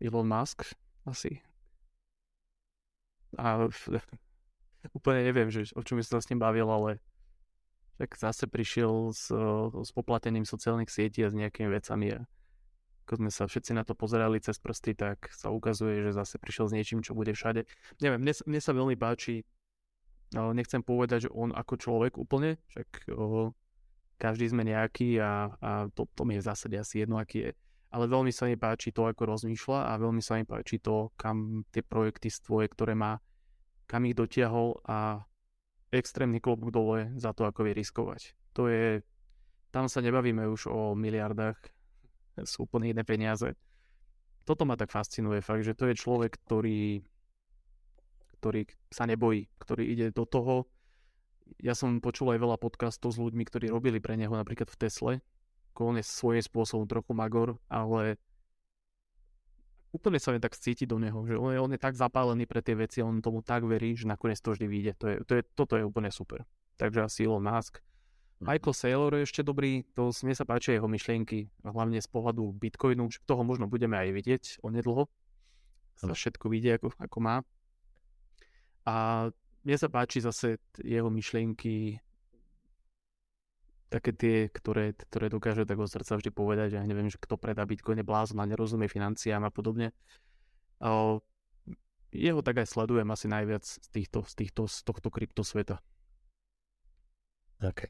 Elon 0.03 0.29
Musk 0.29 0.69
asi. 1.09 1.48
A 3.37 3.69
úplne 4.97 5.21
neviem, 5.27 5.53
že, 5.53 5.69
o 5.77 5.83
čom 5.85 6.01
sa 6.01 6.23
s 6.23 6.29
ním 6.33 6.41
bavil, 6.41 6.71
ale 6.71 7.03
tak 7.99 8.15
zase 8.15 8.47
prišiel 8.47 9.11
s, 9.11 9.29
s 9.75 9.91
poplatením 9.91 10.47
sociálnych 10.47 10.89
sietí 10.89 11.27
a 11.27 11.33
s 11.33 11.37
nejakými 11.37 11.69
vecami 11.69 12.15
a 12.15 12.21
ako 13.09 13.25
sme 13.25 13.31
sa 13.33 13.49
všetci 13.49 13.73
na 13.73 13.89
to 13.89 13.97
pozerali 13.97 14.37
cez 14.37 14.61
prsty, 14.61 14.93
tak 14.93 15.33
sa 15.33 15.49
ukazuje, 15.49 16.05
že 16.05 16.13
zase 16.13 16.37
prišiel 16.37 16.69
s 16.69 16.77
niečím, 16.77 17.01
čo 17.01 17.17
bude 17.17 17.33
všade. 17.33 17.65
Neviem, 18.05 18.21
mne, 18.21 18.37
mne 18.45 18.61
sa 18.61 18.77
veľmi 18.77 19.01
páči, 19.01 19.49
nechcem 20.37 20.85
povedať, 20.85 21.25
že 21.27 21.31
on 21.33 21.57
ako 21.57 21.75
človek 21.81 22.21
úplne, 22.21 22.61
však 22.69 23.09
každý 24.21 24.53
sme 24.53 24.61
nejaký 24.61 25.25
a, 25.25 25.57
a 25.57 25.71
to, 25.97 26.05
to 26.13 26.23
mi 26.29 26.37
je 26.37 26.45
v 26.45 26.49
zásade 26.53 26.77
asi 26.77 27.01
jedno, 27.01 27.17
aký 27.17 27.49
je. 27.49 27.51
Ale 27.89 28.05
veľmi 28.05 28.29
sa 28.29 28.45
mi 28.45 28.61
páči 28.61 28.93
to, 28.93 29.09
ako 29.09 29.33
rozmýšľa 29.33 29.89
a 29.89 29.93
veľmi 29.97 30.21
sa 30.21 30.37
mi 30.37 30.45
páči 30.45 30.77
to, 30.77 31.09
kam 31.17 31.65
tie 31.73 31.81
projekty 31.81 32.29
stvoje, 32.29 32.69
ktoré 32.69 32.93
má, 32.93 33.17
kam 33.89 34.05
ich 34.05 34.13
dotiahol 34.13 34.77
a 34.85 35.25
extrémny 35.89 36.37
klobúk 36.37 36.69
dole 36.69 37.17
za 37.17 37.33
to, 37.33 37.49
ako 37.49 37.65
vie 37.65 37.73
riskovať. 37.73 38.37
To 38.61 38.69
je, 38.69 39.01
tam 39.73 39.89
sa 39.89 40.05
nebavíme 40.05 40.45
už 40.45 40.69
o 40.69 40.93
miliardách, 40.93 41.57
sú 42.51 42.69
úplne 42.69 42.93
iné 42.93 43.03
peniaze. 43.09 43.57
Toto 44.45 44.65
ma 44.65 44.77
tak 44.77 44.93
fascinuje, 44.93 45.45
fakt, 45.45 45.65
že 45.65 45.77
to 45.77 45.89
je 45.89 45.97
človek, 45.97 46.37
ktorý, 46.45 47.05
ktorý 48.41 48.65
sa 48.89 49.05
nebojí, 49.05 49.49
ktorý 49.61 49.85
ide 49.85 50.07
do 50.13 50.25
toho. 50.25 50.69
Ja 51.61 51.73
som 51.73 52.01
počul 52.05 52.37
aj 52.37 52.41
veľa 52.45 52.57
podcastov 52.61 53.17
s 53.17 53.21
ľuďmi, 53.21 53.45
ktorí 53.45 53.73
robili 53.73 54.01
pre 54.01 54.17
neho 54.17 54.33
napríklad 54.33 54.69
v 54.69 54.77
Tesle. 54.77 55.13
On 55.85 55.97
je 55.97 56.05
svojím 56.07 56.43
spôsobom 56.43 56.85
trochu 56.91 57.13
magor, 57.15 57.59
ale 57.71 58.19
úplne 59.95 60.21
sa 60.21 60.35
mi 60.35 60.41
tak 60.43 60.57
cíti 60.59 60.85
do 60.85 61.01
neho, 61.01 61.25
že 61.25 61.35
on 61.39 61.51
je, 61.55 61.59
on 61.59 61.73
je 61.73 61.81
tak 61.81 61.97
zapálený 61.97 62.45
pre 62.45 62.61
tie 62.61 62.77
veci, 62.77 63.01
on 63.01 63.25
tomu 63.25 63.41
tak 63.41 63.65
verí, 63.65 63.97
že 63.97 64.11
nakoniec 64.11 64.39
to 64.39 64.53
vždy 64.53 64.67
vyjde. 64.69 64.93
To 65.01 65.07
je, 65.09 65.17
to 65.25 65.33
je, 65.39 65.43
toto 65.57 65.75
je 65.81 65.85
úplne 65.85 66.13
super. 66.13 66.45
Takže 66.77 67.09
asi 67.09 67.27
Elon 67.27 67.43
Musk. 67.43 67.81
Michael 68.39 68.71
Saylor 68.71 69.11
je 69.19 69.27
ešte 69.27 69.43
dobrý, 69.43 69.83
to 69.99 70.15
mne 70.23 70.31
sa 70.31 70.47
páči 70.47 70.79
jeho 70.79 70.87
myšlienky, 70.87 71.51
hlavne 71.67 71.99
z 71.99 72.07
pohľadu 72.07 72.55
Bitcoinu, 72.55 73.11
že 73.11 73.19
toho 73.27 73.43
možno 73.43 73.67
budeme 73.67 73.99
aj 73.99 74.15
vidieť 74.15 74.43
onedlho. 74.63 75.11
Sa 75.99 76.15
všetko 76.15 76.47
vidie, 76.47 76.79
ako, 76.79 76.95
ako 77.03 77.19
má. 77.19 77.43
A 78.87 79.27
mne 79.67 79.77
sa 79.77 79.91
páči 79.91 80.23
zase 80.23 80.63
jeho 80.79 81.11
myšlienky, 81.11 81.99
také 83.89 84.13
tie, 84.13 84.37
ktoré, 84.53 84.93
ktoré 84.93 85.33
dokáže 85.33 85.65
tak 85.65 85.81
od 85.81 85.89
srdca 85.89 86.21
vždy 86.21 86.31
povedať, 86.31 86.77
že 86.77 86.79
ja 86.81 86.85
neviem, 86.85 87.09
že 87.09 87.17
kto 87.17 87.41
predá 87.41 87.65
Bitcoin 87.65 88.01
je 88.01 88.07
blázon 88.07 88.41
a 88.41 88.45
nerozumie 88.45 88.87
financiám 88.87 89.41
a 89.49 89.51
podobne. 89.51 89.97
O, 90.85 91.25
jeho 92.13 92.41
tak 92.45 92.61
aj 92.61 92.69
sledujem 92.69 93.09
asi 93.09 93.27
najviac 93.27 93.65
z, 93.65 93.89
týchto, 93.89 94.25
z, 94.29 94.33
týchto, 94.37 94.69
z 94.69 94.77
tohto 94.85 95.09
kryptosveta. 95.09 95.81
OK. 97.65 97.89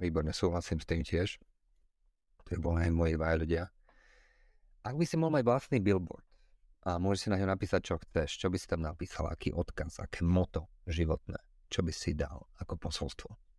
Výborne, 0.00 0.32
súhlasím 0.32 0.80
s 0.80 0.86
tým 0.88 1.02
tiež. 1.02 1.40
To 2.46 2.48
je 2.54 2.60
boli 2.60 2.84
aj 2.84 2.92
moji 2.92 3.12
dva 3.16 3.36
ľudia. 3.36 3.64
Ak 4.80 4.96
by 4.96 5.04
si 5.04 5.20
mal 5.20 5.28
mať 5.28 5.44
vlastný 5.44 5.78
billboard 5.80 6.24
a 6.88 6.96
môžeš 6.96 7.28
si 7.28 7.28
na 7.28 7.36
ňo 7.36 7.52
napísať, 7.52 7.80
čo 7.84 7.94
chceš, 8.00 8.40
čo 8.40 8.48
by 8.48 8.56
si 8.56 8.64
tam 8.64 8.80
napísal, 8.80 9.28
aký 9.28 9.52
odkaz, 9.52 10.00
aké 10.00 10.24
moto 10.24 10.72
životné, 10.88 11.36
čo 11.68 11.84
by 11.84 11.92
si 11.92 12.16
dal 12.16 12.48
ako 12.56 12.80
posolstvo? 12.80 13.49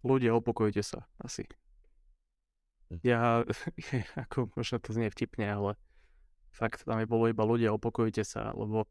Ľudia, 0.00 0.32
upokojte 0.32 0.80
sa, 0.80 1.06
asi. 1.20 1.44
Hm. 2.90 3.00
Ja, 3.06 3.46
ako 4.18 4.50
možno 4.58 4.82
to 4.82 4.90
znie 4.90 5.14
vtipne, 5.14 5.46
ale 5.46 5.70
fakt 6.50 6.82
tam 6.82 6.98
je 6.98 7.06
bolo 7.06 7.30
iba 7.30 7.46
ľudia, 7.46 7.70
upokojte 7.70 8.26
sa, 8.26 8.50
lebo 8.50 8.90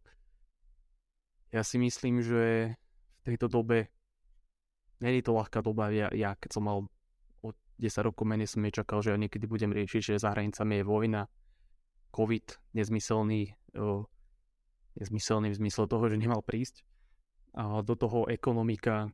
ja 1.52 1.68
si 1.68 1.76
myslím, 1.82 2.24
že 2.24 2.74
v 3.20 3.22
tejto 3.28 3.52
dobe 3.52 3.92
Není 5.00 5.24
to 5.24 5.32
ľahká 5.32 5.64
doba, 5.64 5.88
ja, 5.96 6.12
ja 6.12 6.36
keď 6.36 6.60
som 6.60 6.64
mal 6.68 6.78
od 7.40 7.56
10 7.80 8.04
rokov 8.04 8.28
menej 8.28 8.52
som 8.52 8.60
nečakal, 8.60 9.00
že 9.00 9.16
ja 9.16 9.18
niekedy 9.20 9.48
budem 9.48 9.72
riešiť, 9.72 10.16
že 10.16 10.20
za 10.20 10.36
hranicami 10.36 10.84
je 10.84 10.84
vojna, 10.84 11.22
COVID, 12.12 12.76
nezmyselný, 12.76 13.56
o, 13.80 14.12
nezmyselný 15.00 15.56
v 15.56 15.60
zmysle 15.64 15.88
toho, 15.88 16.04
že 16.12 16.20
nemal 16.20 16.44
prísť. 16.44 16.84
A 17.56 17.80
do 17.80 17.96
toho 17.96 18.28
ekonomika, 18.28 19.08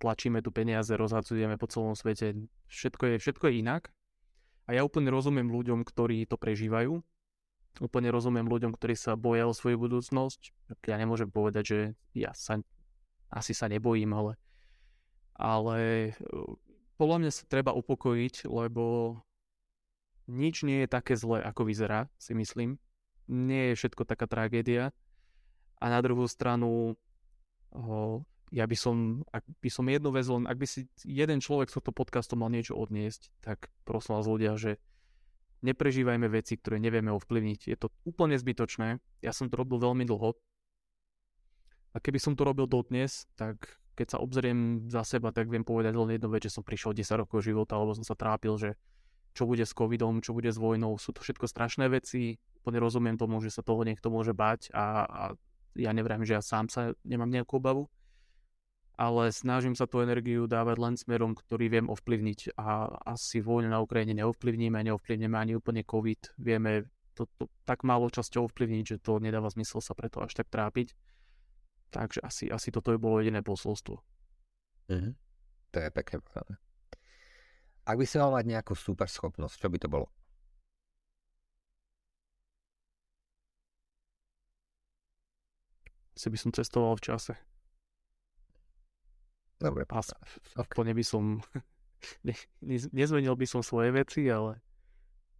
tlačíme 0.00 0.40
tu 0.40 0.48
peniaze, 0.48 0.96
rozhadzujeme 0.96 1.60
po 1.60 1.68
celom 1.68 1.92
svete, 1.92 2.48
všetko 2.72 3.04
je, 3.04 3.14
všetko 3.20 3.44
je 3.52 3.54
inak. 3.60 3.92
A 4.64 4.74
ja 4.74 4.86
úplne 4.86 5.12
rozumiem 5.12 5.52
ľuďom, 5.52 5.84
ktorí 5.84 6.24
to 6.24 6.40
prežívajú. 6.40 7.04
Úplne 7.78 8.08
rozumiem 8.10 8.48
ľuďom, 8.48 8.74
ktorí 8.74 8.96
sa 8.96 9.14
boja 9.14 9.46
o 9.46 9.54
svoju 9.54 9.78
budúcnosť. 9.78 10.56
Ja 10.88 10.96
nemôžem 10.98 11.30
povedať, 11.30 11.64
že 11.66 11.78
ja 12.16 12.32
sa 12.34 12.58
asi 13.30 13.54
sa 13.54 13.70
nebojím, 13.70 14.10
ale 14.10 14.34
ale 15.40 15.78
e, 15.80 16.12
podľa 17.00 17.16
mňa 17.24 17.30
sa 17.32 17.48
treba 17.48 17.72
upokojiť, 17.72 18.44
lebo 18.44 19.16
nič 20.28 20.68
nie 20.68 20.84
je 20.84 20.88
také 20.92 21.16
zlé, 21.16 21.40
ako 21.40 21.64
vyzerá, 21.64 22.12
si 22.20 22.36
myslím. 22.36 22.76
Nie 23.24 23.72
je 23.72 23.78
všetko 23.80 24.04
taká 24.04 24.28
tragédia. 24.28 24.92
A 25.80 25.88
na 25.88 26.04
druhú 26.04 26.28
stranu, 26.28 27.00
ja 28.50 28.66
by 28.66 28.76
som, 28.76 29.22
ak 29.30 29.46
by 29.62 29.70
som 29.70 29.86
jednu 29.86 30.10
vec 30.10 30.26
len, 30.26 30.44
ak 30.50 30.58
by 30.58 30.66
si 30.66 30.90
jeden 31.06 31.38
človek 31.38 31.70
z 31.70 31.78
tohto 31.78 31.94
podcastu 31.94 32.34
mal 32.34 32.50
niečo 32.50 32.74
odniesť, 32.74 33.30
tak 33.46 33.70
prosím 33.86 34.18
vás 34.18 34.26
ľudia, 34.26 34.58
že 34.58 34.82
neprežívajme 35.62 36.26
veci, 36.26 36.58
ktoré 36.58 36.82
nevieme 36.82 37.14
ovplyvniť. 37.14 37.60
Je 37.70 37.78
to 37.78 37.94
úplne 38.02 38.34
zbytočné. 38.34 38.98
Ja 39.22 39.30
som 39.30 39.46
to 39.46 39.54
robil 39.54 39.78
veľmi 39.78 40.02
dlho. 40.02 40.34
A 41.94 41.96
keby 41.98 42.18
som 42.18 42.34
to 42.34 42.42
robil 42.42 42.66
dodnes, 42.66 43.30
tak 43.38 43.78
keď 43.94 44.16
sa 44.16 44.22
obzriem 44.22 44.88
za 44.90 45.04
seba, 45.06 45.30
tak 45.30 45.50
viem 45.50 45.66
povedať 45.66 45.94
len 45.94 46.16
jednu 46.16 46.28
vec, 46.30 46.46
že 46.46 46.54
som 46.54 46.66
prišiel 46.66 46.96
10 46.96 47.22
rokov 47.26 47.44
života, 47.44 47.76
alebo 47.76 47.94
som 47.94 48.06
sa 48.06 48.16
trápil, 48.18 48.56
že 48.56 48.74
čo 49.30 49.46
bude 49.46 49.62
s 49.62 49.76
covidom, 49.76 50.18
čo 50.18 50.34
bude 50.34 50.50
s 50.50 50.58
vojnou, 50.58 50.98
sú 50.98 51.14
to 51.14 51.22
všetko 51.22 51.46
strašné 51.46 51.86
veci, 51.86 52.34
úplne 52.62 52.82
rozumiem 52.82 53.14
tomu, 53.14 53.38
že 53.38 53.54
sa 53.54 53.62
toho 53.62 53.86
niekto 53.86 54.10
môže 54.10 54.34
bať 54.34 54.74
a, 54.74 55.06
a 55.06 55.22
ja 55.78 55.94
nevrám, 55.94 56.26
že 56.26 56.34
ja 56.34 56.42
sám 56.42 56.66
sa 56.66 56.90
nemám 57.06 57.30
nejakú 57.30 57.62
obavu, 57.62 57.86
ale 59.00 59.32
snažím 59.32 59.72
sa 59.72 59.88
tú 59.88 60.04
energiu 60.04 60.44
dávať 60.44 60.76
len 60.76 60.94
smerom, 61.00 61.32
ktorý 61.32 61.72
viem 61.72 61.86
ovplyvniť 61.88 62.52
a 62.60 63.00
asi 63.08 63.40
vojnu 63.40 63.72
na 63.72 63.80
Ukrajine 63.80 64.12
neovplyvníme, 64.12 64.76
neovplyvníme 64.76 65.40
ani 65.40 65.56
úplne 65.56 65.80
COVID, 65.88 66.36
vieme 66.36 66.92
to, 67.16 67.24
to 67.40 67.48
tak 67.64 67.80
málo 67.80 68.12
časťou 68.12 68.52
ovplyvniť, 68.52 68.84
že 68.84 68.96
to 69.00 69.16
nedáva 69.16 69.48
zmysel 69.48 69.80
sa 69.80 69.96
preto 69.96 70.20
až 70.20 70.36
tak 70.36 70.52
trápiť. 70.52 70.92
Takže 71.88 72.20
asi, 72.20 72.52
asi 72.52 72.68
toto 72.68 72.92
by 72.92 73.00
bolo 73.00 73.24
jediné 73.24 73.40
posolstvo. 73.40 74.04
Mm-hmm. 74.92 75.12
To 75.72 75.76
je 75.80 75.90
pekne 75.96 76.20
povedané. 76.20 76.54
Ak 77.88 77.96
by 77.96 78.04
si 78.04 78.20
mal 78.20 78.30
mať 78.36 78.44
nejakú 78.52 78.76
super 78.76 79.08
schopnosť, 79.08 79.64
čo 79.64 79.68
by 79.72 79.78
to 79.80 79.88
bolo? 79.88 80.06
Si 86.12 86.28
by 86.28 86.36
som 86.36 86.52
cestoval 86.52 87.00
v 87.00 87.04
čase. 87.10 87.32
Dobre. 89.60 89.84
A 89.86 90.00
okay. 90.64 90.96
by 90.96 91.04
som... 91.04 91.44
ne, 92.26 92.34
ne, 92.64 92.76
nezmenil 92.90 93.36
by 93.36 93.46
som 93.46 93.60
svoje 93.60 93.92
veci, 93.92 94.24
ale 94.26 94.58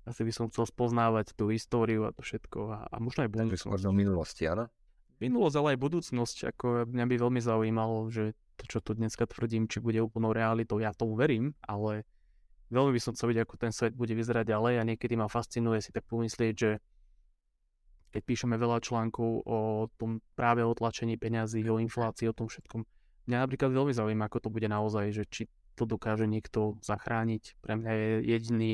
asi 0.05 0.23
by 0.23 0.33
som 0.33 0.47
chcel 0.53 0.69
spoznávať 0.69 1.33
tú 1.33 1.49
históriu 1.49 2.05
a 2.05 2.13
to 2.13 2.21
všetko 2.21 2.59
a, 2.69 2.79
a 2.93 2.97
možno 3.01 3.25
aj 3.25 3.31
budúcnosť. 3.33 3.73
Možno 3.73 3.97
minulosti, 3.97 4.45
áno? 4.45 4.69
minulosť, 5.21 5.57
ale 5.61 5.69
aj 5.77 5.79
budúcnosť. 5.79 6.37
Ako 6.57 6.67
mňa 6.89 7.05
by 7.07 7.15
veľmi 7.21 7.41
zaujímalo, 7.45 8.09
že 8.09 8.33
to, 8.57 8.65
čo 8.67 8.79
tu 8.81 8.97
dneska 8.97 9.29
tvrdím, 9.29 9.69
či 9.69 9.79
bude 9.79 10.01
úplnou 10.01 10.33
realitou, 10.33 10.81
ja 10.81 10.97
tomu 10.97 11.15
verím, 11.15 11.53
ale 11.65 12.09
veľmi 12.73 12.97
by 12.97 13.01
som 13.01 13.13
chcel 13.13 13.31
vidieť, 13.31 13.45
ako 13.45 13.57
ten 13.61 13.73
svet 13.73 13.93
bude 13.93 14.17
vyzerať 14.17 14.49
ďalej 14.49 14.75
a 14.81 14.89
niekedy 14.89 15.15
ma 15.15 15.29
fascinuje 15.29 15.85
si 15.85 15.93
tak 15.93 16.09
pomyslieť, 16.09 16.55
že 16.57 16.71
keď 18.11 18.23
píšeme 18.27 18.59
veľa 18.59 18.83
článkov 18.83 19.47
o 19.47 19.87
tom 19.95 20.19
práve 20.35 20.67
o 20.67 20.75
tlačení 20.75 21.15
peňazí, 21.15 21.63
o 21.71 21.79
inflácii, 21.79 22.27
o 22.27 22.35
tom 22.35 22.51
všetkom, 22.51 22.83
mňa 23.29 23.37
napríklad 23.45 23.71
veľmi 23.73 23.93
zaujíma, 23.93 24.29
ako 24.29 24.39
to 24.47 24.49
bude 24.53 24.69
naozaj, 24.69 25.13
že 25.13 25.25
či 25.29 25.43
to 25.75 25.85
dokáže 25.89 26.29
niekto 26.29 26.77
zachrániť. 26.85 27.57
Pre 27.61 27.75
mňa 27.77 27.93
je 27.93 28.09
jediný 28.29 28.73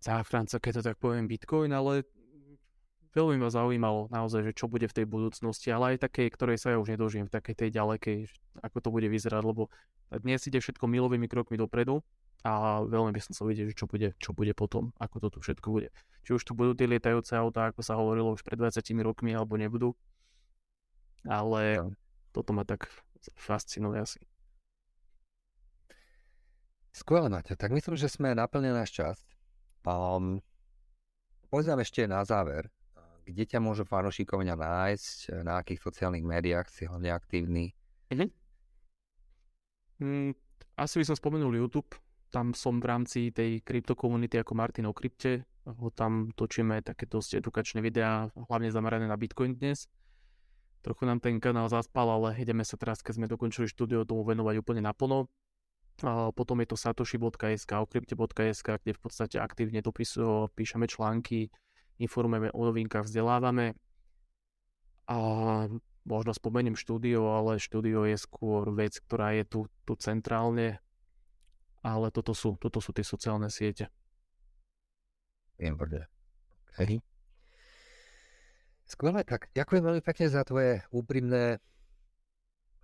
záchranca, 0.00 0.56
keď 0.60 0.72
to 0.80 0.82
tak 0.92 0.96
poviem, 0.96 1.28
Bitcoin, 1.28 1.72
ale 1.72 2.08
veľmi 3.12 3.42
ma 3.42 3.50
zaujímalo 3.52 4.08
naozaj, 4.08 4.52
že 4.52 4.56
čo 4.56 4.66
bude 4.70 4.86
v 4.86 4.96
tej 4.96 5.06
budúcnosti, 5.06 5.68
ale 5.72 5.96
aj 5.96 6.08
takej, 6.08 6.28
ktorej 6.32 6.56
sa 6.60 6.72
ja 6.72 6.78
už 6.80 6.94
nedožijem, 6.94 7.26
v 7.28 7.34
takej 7.34 7.54
tej 7.56 7.70
ďalekej, 7.74 8.18
ako 8.62 8.78
to 8.80 8.88
bude 8.92 9.08
vyzerať, 9.10 9.42
lebo 9.44 9.68
dnes 10.10 10.42
ide 10.46 10.58
všetko 10.58 10.84
milovými 10.86 11.26
krokmi 11.30 11.58
dopredu 11.58 12.02
a 12.42 12.80
veľmi 12.86 13.12
by 13.12 13.20
som 13.20 13.32
chcel 13.36 13.52
vidieť, 13.52 13.66
že 13.74 13.76
čo 13.76 13.86
bude, 13.86 14.08
čo 14.16 14.30
bude 14.32 14.52
potom, 14.56 14.96
ako 14.96 15.28
to 15.28 15.28
tu 15.36 15.38
všetko 15.44 15.68
bude. 15.68 15.88
Či 16.24 16.30
už 16.40 16.42
tu 16.42 16.52
budú 16.56 16.72
tie 16.72 16.88
lietajúce 16.88 17.36
autá, 17.36 17.68
ako 17.68 17.80
sa 17.84 17.98
hovorilo 18.00 18.32
už 18.32 18.40
pred 18.40 18.56
20 18.56 18.80
rokmi, 19.04 19.36
alebo 19.36 19.60
nebudú. 19.60 19.92
ale. 21.28 21.92
Toto 22.30 22.50
ma 22.54 22.62
tak 22.64 22.86
fascinuje 23.36 24.00
asi. 24.00 24.20
Skvelé, 26.90 27.30
Maťo. 27.30 27.54
Tak 27.54 27.70
myslím, 27.70 27.94
že 27.94 28.10
sme 28.10 28.34
naplnili 28.34 28.74
náš 28.74 28.90
čas. 28.90 29.16
Um, 29.86 30.42
povedz 31.46 31.70
nám 31.70 31.80
ešte 31.80 32.04
na 32.10 32.26
záver, 32.26 32.66
kde 33.22 33.46
ťa 33.46 33.62
môžu 33.62 33.86
fanošikovňa 33.86 34.54
nájsť, 34.58 35.18
na 35.46 35.62
akých 35.62 35.80
sociálnych 35.86 36.26
médiách 36.26 36.66
si 36.66 36.90
hlavne 36.90 37.14
aktívny? 37.14 37.72
Mhm. 38.10 38.26
Mm, 40.00 40.32
asi 40.80 40.94
by 40.98 41.04
som 41.06 41.16
spomenul 41.16 41.54
YouTube. 41.54 41.94
Tam 42.30 42.54
som 42.54 42.78
v 42.78 42.88
rámci 42.88 43.20
tej 43.34 43.60
kryptokomunity 43.62 44.38
ako 44.38 44.52
Martin 44.54 44.86
o 44.86 44.94
krypte. 44.94 45.46
Ho 45.66 45.90
tam 45.92 46.32
točíme 46.34 46.80
také 46.82 47.04
dosť 47.06 47.42
edukačné 47.42 47.84
videá, 47.84 48.30
hlavne 48.48 48.70
zamerané 48.72 49.06
na 49.06 49.18
Bitcoin 49.18 49.54
dnes. 49.58 49.86
Trochu 50.80 51.04
nám 51.04 51.20
ten 51.20 51.36
kanál 51.36 51.68
zaspal, 51.68 52.08
ale 52.08 52.40
ideme 52.40 52.64
sa 52.64 52.80
teraz, 52.80 53.04
keď 53.04 53.20
sme 53.20 53.26
dokončili 53.28 53.68
štúdio, 53.68 54.08
tomu 54.08 54.24
venovať 54.24 54.64
úplne 54.64 54.80
naplno. 54.80 55.28
A 56.00 56.32
potom 56.32 56.56
je 56.64 56.72
to 56.72 56.80
satoshi.sk, 56.80 57.68
okrypte.sk, 57.68 58.68
kde 58.80 58.92
v 58.96 59.00
podstate 59.00 59.36
aktívne 59.36 59.84
dopisujú, 59.84 60.48
píšeme 60.56 60.88
články, 60.88 61.52
informujeme 62.00 62.48
o 62.56 62.64
novinkách, 62.64 63.04
vzdelávame. 63.04 63.76
A 65.04 65.16
možno 66.08 66.32
spomeniem 66.32 66.80
štúdio, 66.80 67.28
ale 67.28 67.60
štúdio 67.60 68.08
je 68.08 68.16
skôr 68.16 68.72
vec, 68.72 68.96
ktorá 69.04 69.36
je 69.36 69.44
tu, 69.44 69.60
tu 69.84 69.92
centrálne, 70.00 70.80
ale 71.84 72.08
toto 72.08 72.32
sú, 72.32 72.56
toto 72.56 72.80
sú 72.80 72.96
tie 72.96 73.04
sociálne 73.04 73.52
siete. 73.52 73.92
Výborne. 75.60 76.08
Okay. 76.72 77.04
Skvelé, 78.90 79.22
tak 79.22 79.46
ďakujem 79.54 79.86
veľmi 79.86 80.02
pekne 80.02 80.26
za 80.26 80.42
tvoje 80.42 80.82
úprimné 80.90 81.62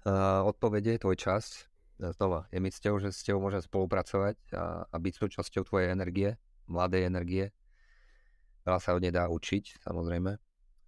uh, 0.06 0.46
odpovede, 0.46 1.02
tvoj 1.02 1.18
čas. 1.18 1.66
Znova, 1.98 2.46
je 2.54 2.62
mi 2.62 2.70
cťou, 2.70 3.02
že 3.02 3.10
s 3.10 3.26
tebou 3.26 3.42
môžem 3.42 3.58
spolupracovať 3.58 4.38
a, 4.54 4.86
a 4.86 4.96
byť 5.02 5.14
súčasťou 5.18 5.66
tvojej 5.66 5.90
energie, 5.90 6.38
mladej 6.70 7.10
energie. 7.10 7.44
Veľa 8.62 8.78
sa 8.78 8.94
od 8.94 9.02
nej 9.02 9.10
dá 9.10 9.26
učiť, 9.26 9.82
samozrejme. 9.82 10.38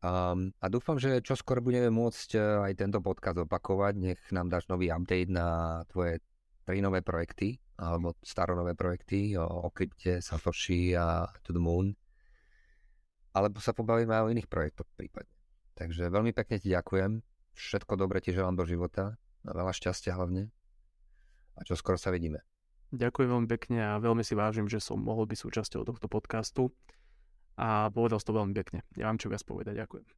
Um, 0.06 0.54
a 0.62 0.70
dúfam, 0.70 1.02
že 1.02 1.18
čoskoro 1.18 1.58
budeme 1.58 1.90
môcť 1.90 2.38
e, 2.38 2.70
aj 2.70 2.72
tento 2.78 3.02
podcast 3.02 3.42
opakovať. 3.42 3.98
Nech 3.98 4.22
nám 4.30 4.46
dáš 4.46 4.70
nový 4.70 4.94
update 4.94 5.34
na 5.34 5.82
tvoje 5.90 6.22
tri 6.62 6.78
nové 6.78 7.02
projekty, 7.02 7.58
alebo 7.74 8.14
staronové 8.22 8.78
projekty 8.78 9.34
o, 9.34 9.66
o 9.66 9.68
krypte, 9.74 10.22
Satoshi 10.22 10.94
a 10.94 11.26
To 11.42 11.50
the 11.50 11.58
Moon. 11.58 11.90
Alebo 13.32 13.60
sa 13.60 13.76
pobavíme 13.76 14.12
aj 14.14 14.24
o 14.24 14.32
iných 14.32 14.48
projektoch 14.48 14.88
prípadne. 14.96 15.32
Takže 15.76 16.10
veľmi 16.10 16.34
pekne 16.34 16.58
ti 16.58 16.72
ďakujem. 16.72 17.22
Všetko 17.54 17.94
dobre 17.98 18.18
ti 18.22 18.34
želám 18.34 18.58
do 18.58 18.64
života. 18.66 19.18
A 19.46 19.50
veľa 19.54 19.72
šťastia 19.72 20.18
hlavne. 20.18 20.50
A 21.58 21.62
čo 21.62 21.78
skoro 21.78 21.98
sa 21.98 22.10
vidíme. 22.10 22.42
Ďakujem 22.88 23.28
veľmi 23.28 23.48
pekne 23.52 23.84
a 23.84 24.00
veľmi 24.00 24.24
si 24.24 24.32
vážim, 24.32 24.64
že 24.64 24.80
som 24.80 24.96
mohol 24.96 25.28
byť 25.28 25.38
súčasťou 25.44 25.84
tohto 25.84 26.08
podcastu 26.08 26.72
a 27.58 27.92
povedal 27.92 28.16
to 28.22 28.32
veľmi 28.32 28.56
pekne. 28.56 28.80
Ja 28.96 29.12
vám 29.12 29.20
čo 29.20 29.28
viac 29.28 29.44
povedať. 29.44 29.76
Ďakujem. 29.84 30.08